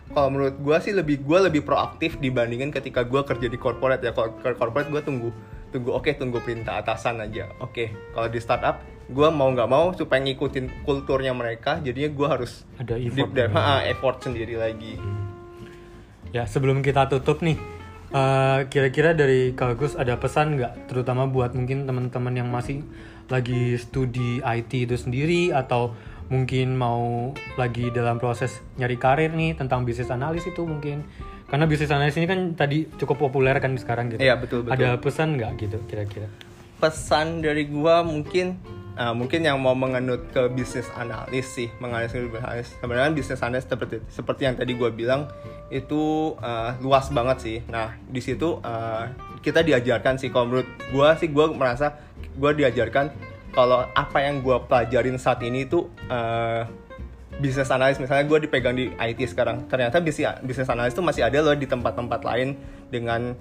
kalau 0.09 0.33
menurut 0.33 0.57
gue 0.57 0.77
sih 0.81 0.89
lebih 0.89 1.21
gue 1.21 1.39
lebih 1.53 1.61
proaktif 1.61 2.17
dibandingin 2.17 2.73
ketika 2.73 3.05
gue 3.05 3.21
kerja 3.21 3.47
di 3.47 3.57
corporate 3.59 4.01
ya. 4.01 4.11
Kalau 4.15 4.33
ke 4.35 4.57
corporate 4.57 4.89
gue 4.89 5.01
tunggu 5.03 5.29
tunggu 5.69 5.93
oke 5.93 6.09
okay, 6.09 6.17
tunggu 6.17 6.41
perintah 6.41 6.81
atasan 6.81 7.21
aja. 7.21 7.51
Oke 7.61 7.69
okay. 7.69 7.87
kalau 8.15 8.27
di 8.27 8.41
startup 8.41 8.81
gue 9.09 9.29
mau 9.33 9.49
nggak 9.49 9.69
mau 9.69 9.89
supaya 9.97 10.21
ngikutin 10.21 10.85
kulturnya 10.85 11.33
mereka 11.33 11.81
jadinya 11.81 12.09
gue 12.13 12.27
harus 12.29 12.63
ada 12.77 12.93
effort, 12.93 13.33
deep, 13.33 13.49
ha, 13.57 13.81
effort 13.89 14.17
sendiri 14.21 14.55
lagi 14.55 15.01
ya 16.29 16.45
sebelum 16.45 16.85
kita 16.85 17.09
tutup 17.09 17.41
nih 17.41 17.57
eh, 18.13 18.59
kira-kira 18.69 19.17
dari 19.17 19.57
Kagus 19.57 19.97
ada 19.97 20.13
pesan 20.21 20.61
nggak 20.61 20.93
terutama 20.93 21.25
buat 21.25 21.57
mungkin 21.57 21.89
teman-teman 21.89 22.37
yang 22.37 22.49
masih 22.53 22.85
lagi 23.33 23.77
studi 23.81 24.45
IT 24.45 24.71
itu 24.89 24.95
sendiri 24.97 25.53
atau 25.57 25.97
mungkin 26.29 26.77
mau 26.77 27.33
lagi 27.57 27.89
dalam 27.89 28.21
proses 28.21 28.61
nyari 28.77 29.01
karir 29.01 29.33
nih 29.33 29.57
tentang 29.57 29.81
bisnis 29.81 30.13
analis 30.13 30.45
itu 30.45 30.61
mungkin 30.61 31.01
karena 31.49 31.65
bisnis 31.65 31.89
analis 31.89 32.13
ini 32.21 32.29
kan 32.29 32.53
tadi 32.53 32.85
cukup 33.01 33.17
populer 33.17 33.57
kan 33.57 33.73
sekarang 33.73 34.13
gitu. 34.13 34.21
Iya 34.21 34.37
betul 34.37 34.69
betul. 34.69 34.77
Ada 34.77 35.01
pesan 35.01 35.41
nggak 35.41 35.51
gitu 35.57 35.77
kira-kira? 35.89 36.29
Pesan 36.77 37.41
dari 37.41 37.65
gua 37.65 38.05
mungkin 38.05 38.61
uh, 38.97 39.13
mungkin 39.13 39.45
yang 39.45 39.59
mau 39.61 39.75
mengenut 39.77 40.31
ke 40.33 40.49
bisnis 40.49 40.87
analis 40.97 41.45
sih 41.45 41.69
menganalisis 41.77 42.17
bisnis. 42.25 42.41
Analis 42.41 42.67
sebenarnya 42.79 43.11
bisnis 43.13 43.41
analis 43.43 43.65
seperti 43.67 43.95
seperti 44.09 44.41
yang 44.47 44.55
tadi 44.57 44.71
gue 44.73 44.89
bilang 44.89 45.29
itu 45.69 46.33
uh, 46.39 46.73
luas 46.81 47.11
banget 47.13 47.37
sih. 47.43 47.57
Nah 47.69 47.93
di 48.09 48.21
situ 48.23 48.57
uh, 48.63 49.05
kita 49.43 49.61
diajarkan 49.61 50.17
sih. 50.17 50.33
Kalau 50.33 50.49
menurut 50.49 50.69
gue 50.89 51.07
sih 51.21 51.29
gue 51.29 51.45
merasa 51.53 51.99
gue 52.15 52.51
diajarkan 52.55 53.11
kalau 53.53 53.85
apa 53.93 54.17
yang 54.23 54.41
gue 54.41 54.57
pelajarin 54.65 55.17
saat 55.19 55.43
ini 55.45 55.67
itu 55.67 55.89
uh, 56.09 56.65
bisnis 57.37 57.69
analis. 57.69 58.01
Misalnya 58.01 58.25
gue 58.25 58.49
dipegang 58.49 58.73
di 58.73 58.89
IT 58.95 59.19
sekarang 59.29 59.69
ternyata 59.69 60.01
bisnis 60.01 60.33
bisnis 60.41 60.69
analis 60.69 60.95
itu 60.95 61.03
masih 61.05 61.27
ada 61.27 61.43
loh 61.43 61.53
di 61.53 61.69
tempat-tempat 61.69 62.21
lain 62.25 62.57
dengan 62.89 63.37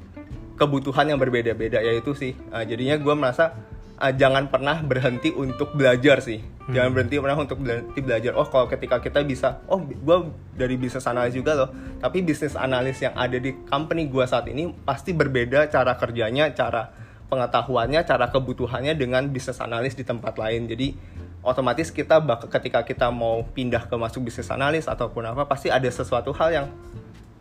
kebutuhan 0.59 1.07
yang 1.07 1.23
berbeda-beda 1.23 1.79
yaitu 1.79 2.13
sih 2.19 2.35
uh, 2.51 2.67
jadinya 2.67 2.99
gue 2.99 3.15
merasa 3.15 3.55
uh, 3.99 4.13
jangan 4.15 4.47
pernah 4.49 4.81
berhenti 4.81 5.35
untuk 5.35 5.75
belajar 5.75 6.23
sih. 6.23 6.39
Hmm. 6.41 6.73
Jangan 6.75 6.91
berhenti 6.95 7.15
pernah 7.19 7.39
untuk 7.39 7.59
berhenti 7.61 7.99
belajar. 8.01 8.33
Oh, 8.39 8.47
kalau 8.47 8.71
ketika 8.71 9.03
kita 9.03 9.21
bisa, 9.27 9.61
oh, 9.67 9.83
gue 9.83 10.19
dari 10.55 10.79
bisnis 10.79 11.05
analis 11.05 11.35
juga 11.35 11.59
loh. 11.59 11.71
Tapi 11.99 12.23
bisnis 12.23 12.55
analis 12.55 13.03
yang 13.03 13.15
ada 13.19 13.37
di 13.37 13.53
company 13.67 14.07
gue 14.07 14.25
saat 14.25 14.47
ini 14.47 14.71
pasti 14.87 15.13
berbeda 15.13 15.67
cara 15.69 15.99
kerjanya, 15.99 16.55
cara 16.55 16.95
pengetahuannya, 17.29 18.01
cara 18.09 18.33
kebutuhannya 18.33 18.97
dengan 18.97 19.29
bisnis 19.29 19.61
analis 19.61 19.93
di 19.99 20.07
tempat 20.07 20.39
lain. 20.41 20.65
Jadi 20.71 20.97
otomatis 21.45 21.93
kita 21.93 22.19
bak 22.23 22.49
ketika 22.49 22.83
kita 22.83 23.13
mau 23.13 23.45
pindah 23.45 23.87
ke 23.87 23.95
masuk 23.95 24.27
bisnis 24.27 24.49
analis 24.51 24.89
ataupun 24.89 25.29
apa 25.29 25.45
pasti 25.47 25.69
ada 25.69 25.87
sesuatu 25.87 26.33
hal 26.35 26.49
yang 26.51 26.67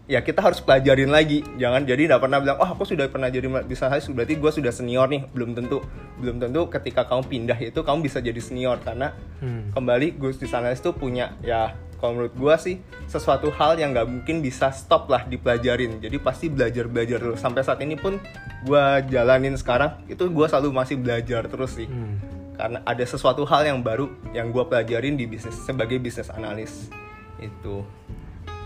ya 0.08 0.24
kita 0.24 0.40
harus 0.40 0.64
pelajarin 0.64 1.12
lagi. 1.12 1.44
Jangan 1.60 1.84
jadi 1.84 2.08
tidak 2.08 2.24
pernah 2.24 2.40
bilang 2.40 2.58
oh 2.64 2.70
aku 2.72 2.88
sudah 2.88 3.06
pernah 3.12 3.28
jadi 3.28 3.46
bisa 3.68 3.92
analis 3.92 4.08
berarti 4.08 4.40
gue 4.40 4.52
sudah 4.52 4.72
senior 4.72 5.06
nih 5.12 5.28
belum 5.36 5.54
tentu. 5.54 5.84
Belum 6.18 6.40
tentu 6.40 6.72
ketika 6.72 7.06
kamu 7.06 7.28
pindah 7.28 7.60
itu 7.60 7.80
kamu 7.84 8.08
bisa 8.08 8.24
jadi 8.24 8.40
senior 8.40 8.80
karena 8.82 9.14
hmm. 9.44 9.76
kembali 9.76 10.18
gus 10.18 10.40
di 10.40 10.48
sana 10.48 10.72
itu 10.72 10.96
punya 10.96 11.36
ya 11.44 11.76
kalau 12.00 12.14
menurut 12.14 12.34
gue 12.38 12.56
sih 12.62 12.76
sesuatu 13.10 13.50
hal 13.52 13.76
yang 13.82 13.92
nggak 13.92 14.08
mungkin 14.08 14.40
bisa 14.40 14.72
stop 14.72 15.12
lah 15.12 15.28
dipelajarin. 15.28 16.00
Jadi 16.00 16.18
pasti 16.24 16.48
belajar 16.48 16.88
belajar 16.88 17.20
terus 17.20 17.44
sampai 17.44 17.62
saat 17.68 17.84
ini 17.84 18.00
pun 18.00 18.18
gue 18.64 18.84
jalanin 19.12 19.60
sekarang 19.60 20.02
itu 20.08 20.24
gue 20.32 20.46
selalu 20.48 20.72
masih 20.74 20.96
belajar 20.98 21.46
terus 21.46 21.78
sih. 21.78 21.86
Hmm. 21.86 22.18
karena 22.58 22.82
ada 22.90 23.06
sesuatu 23.06 23.46
hal 23.46 23.70
yang 23.70 23.86
baru 23.86 24.10
yang 24.34 24.50
gue 24.50 24.66
pelajarin 24.66 25.14
di 25.14 25.30
bisnis 25.30 25.54
sebagai 25.62 26.02
bisnis 26.02 26.34
analis. 26.34 26.90
Itu 27.38 27.86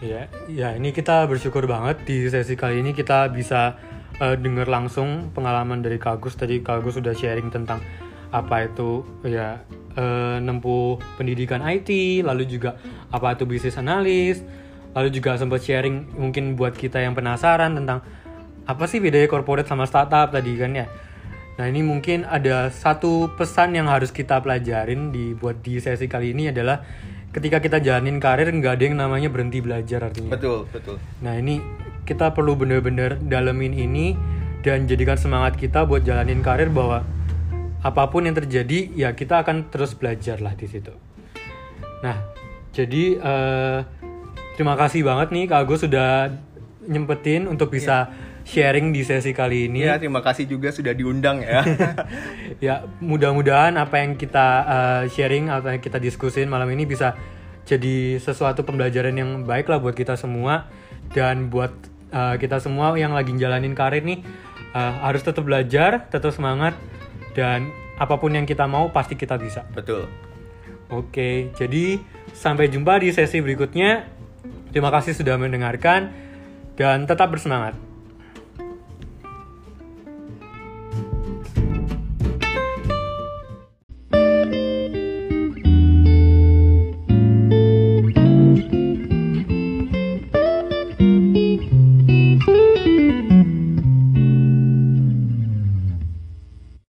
Ya, 0.01 0.25
ya 0.49 0.73
ini 0.73 0.89
kita 0.89 1.29
bersyukur 1.29 1.69
banget 1.69 2.01
di 2.09 2.25
sesi 2.25 2.57
kali 2.57 2.81
ini 2.81 2.89
kita 2.89 3.29
bisa 3.29 3.77
uh, 4.17 4.33
dengar 4.33 4.65
langsung 4.65 5.29
pengalaman 5.29 5.85
dari 5.85 6.01
Kagus 6.01 6.33
tadi 6.33 6.57
Kagus 6.65 6.97
sudah 6.97 7.13
sharing 7.13 7.53
tentang 7.53 7.77
apa 8.33 8.65
itu 8.65 9.05
ya 9.21 9.61
uh, 9.93 10.41
nempuh 10.41 10.97
pendidikan 11.21 11.61
IT 11.61 12.25
lalu 12.25 12.49
juga 12.49 12.81
apa 13.13 13.37
itu 13.37 13.45
bisnis 13.45 13.77
analis 13.77 14.41
lalu 14.97 15.13
juga 15.13 15.37
sempat 15.37 15.61
sharing 15.61 16.17
mungkin 16.17 16.57
buat 16.57 16.73
kita 16.73 16.97
yang 16.97 17.13
penasaran 17.13 17.77
tentang 17.77 18.01
apa 18.65 18.89
sih 18.89 18.97
bedanya 18.97 19.29
corporate 19.29 19.69
sama 19.69 19.85
startup 19.85 20.33
tadi 20.33 20.57
kan 20.57 20.73
ya. 20.73 20.89
Nah 21.61 21.69
ini 21.69 21.85
mungkin 21.85 22.25
ada 22.25 22.73
satu 22.73 23.29
pesan 23.37 23.77
yang 23.77 23.85
harus 23.85 24.09
kita 24.09 24.41
pelajarin 24.41 25.13
di 25.13 25.37
buat 25.37 25.61
di 25.61 25.77
sesi 25.77 26.09
kali 26.09 26.33
ini 26.33 26.49
adalah 26.49 26.81
ketika 27.31 27.63
kita 27.63 27.77
jalanin 27.79 28.19
karir 28.19 28.51
nggak 28.51 28.73
ada 28.75 28.83
yang 28.83 28.97
namanya 28.99 29.31
berhenti 29.31 29.63
belajar 29.63 30.03
artinya 30.03 30.31
betul 30.35 30.67
betul 30.71 30.99
nah 31.23 31.35
ini 31.35 31.63
kita 32.03 32.33
perlu 32.35 32.57
bener-bener 32.57 33.17
dalemin 33.21 33.71
ini 33.71 34.17
dan 34.61 34.85
jadikan 34.85 35.17
semangat 35.17 35.57
kita 35.57 35.85
buat 35.85 36.05
jalanin 36.05 36.43
karir 36.45 36.69
bahwa 36.69 37.01
apa 37.81 38.03
pun 38.13 38.29
yang 38.29 38.37
terjadi 38.37 38.93
ya 38.93 39.09
kita 39.17 39.41
akan 39.41 39.73
terus 39.73 39.97
belajar 39.97 40.37
lah 40.37 40.53
di 40.53 40.69
situ. 40.69 40.93
Nah, 42.05 42.17
jadi 42.69 43.17
uh, 43.17 43.79
terima 44.53 44.77
kasih 44.77 45.01
banget 45.01 45.33
nih 45.33 45.49
Kak 45.49 45.65
Agus 45.65 45.81
sudah 45.81 46.29
nyempetin 46.85 47.49
untuk 47.49 47.73
bisa 47.73 48.09
yeah. 48.09 48.30
Sharing 48.45 48.93
di 48.93 49.05
sesi 49.05 49.31
kali 49.31 49.69
ini. 49.69 49.85
Ya, 49.85 49.97
terima 50.01 50.21
kasih 50.25 50.49
juga 50.49 50.73
sudah 50.73 50.93
diundang 50.93 51.41
ya. 51.45 51.61
ya, 52.65 52.75
mudah-mudahan 52.99 53.77
apa 53.77 54.01
yang 54.01 54.17
kita 54.17 54.47
uh, 54.65 55.03
sharing 55.09 55.49
atau 55.49 55.71
yang 55.73 55.83
kita 55.83 55.97
diskusin 56.01 56.49
malam 56.49 56.69
ini 56.73 56.85
bisa 56.89 57.15
jadi 57.65 58.17
sesuatu 58.17 58.65
pembelajaran 58.65 59.13
yang 59.13 59.45
baik 59.45 59.69
lah 59.69 59.77
buat 59.77 59.93
kita 59.93 60.17
semua 60.17 60.67
dan 61.13 61.53
buat 61.53 61.71
uh, 62.11 62.35
kita 62.35 62.57
semua 62.59 62.97
yang 62.97 63.13
lagi 63.13 63.31
jalanin 63.37 63.77
karir 63.77 64.01
nih 64.01 64.25
uh, 64.73 65.05
harus 65.05 65.21
tetap 65.21 65.45
belajar, 65.45 66.09
tetap 66.09 66.33
semangat 66.33 66.75
dan 67.37 67.71
apa 68.01 68.17
pun 68.17 68.33
yang 68.33 68.49
kita 68.49 68.65
mau 68.65 68.89
pasti 68.89 69.13
kita 69.13 69.37
bisa. 69.37 69.63
Betul. 69.71 70.09
Oke, 70.91 71.53
jadi 71.55 72.03
sampai 72.35 72.67
jumpa 72.67 72.99
di 72.99 73.15
sesi 73.15 73.39
berikutnya. 73.39 74.19
Terima 74.71 74.87
kasih 74.91 75.15
sudah 75.15 75.35
mendengarkan 75.35 76.11
dan 76.79 77.03
tetap 77.03 77.31
bersemangat. 77.31 77.90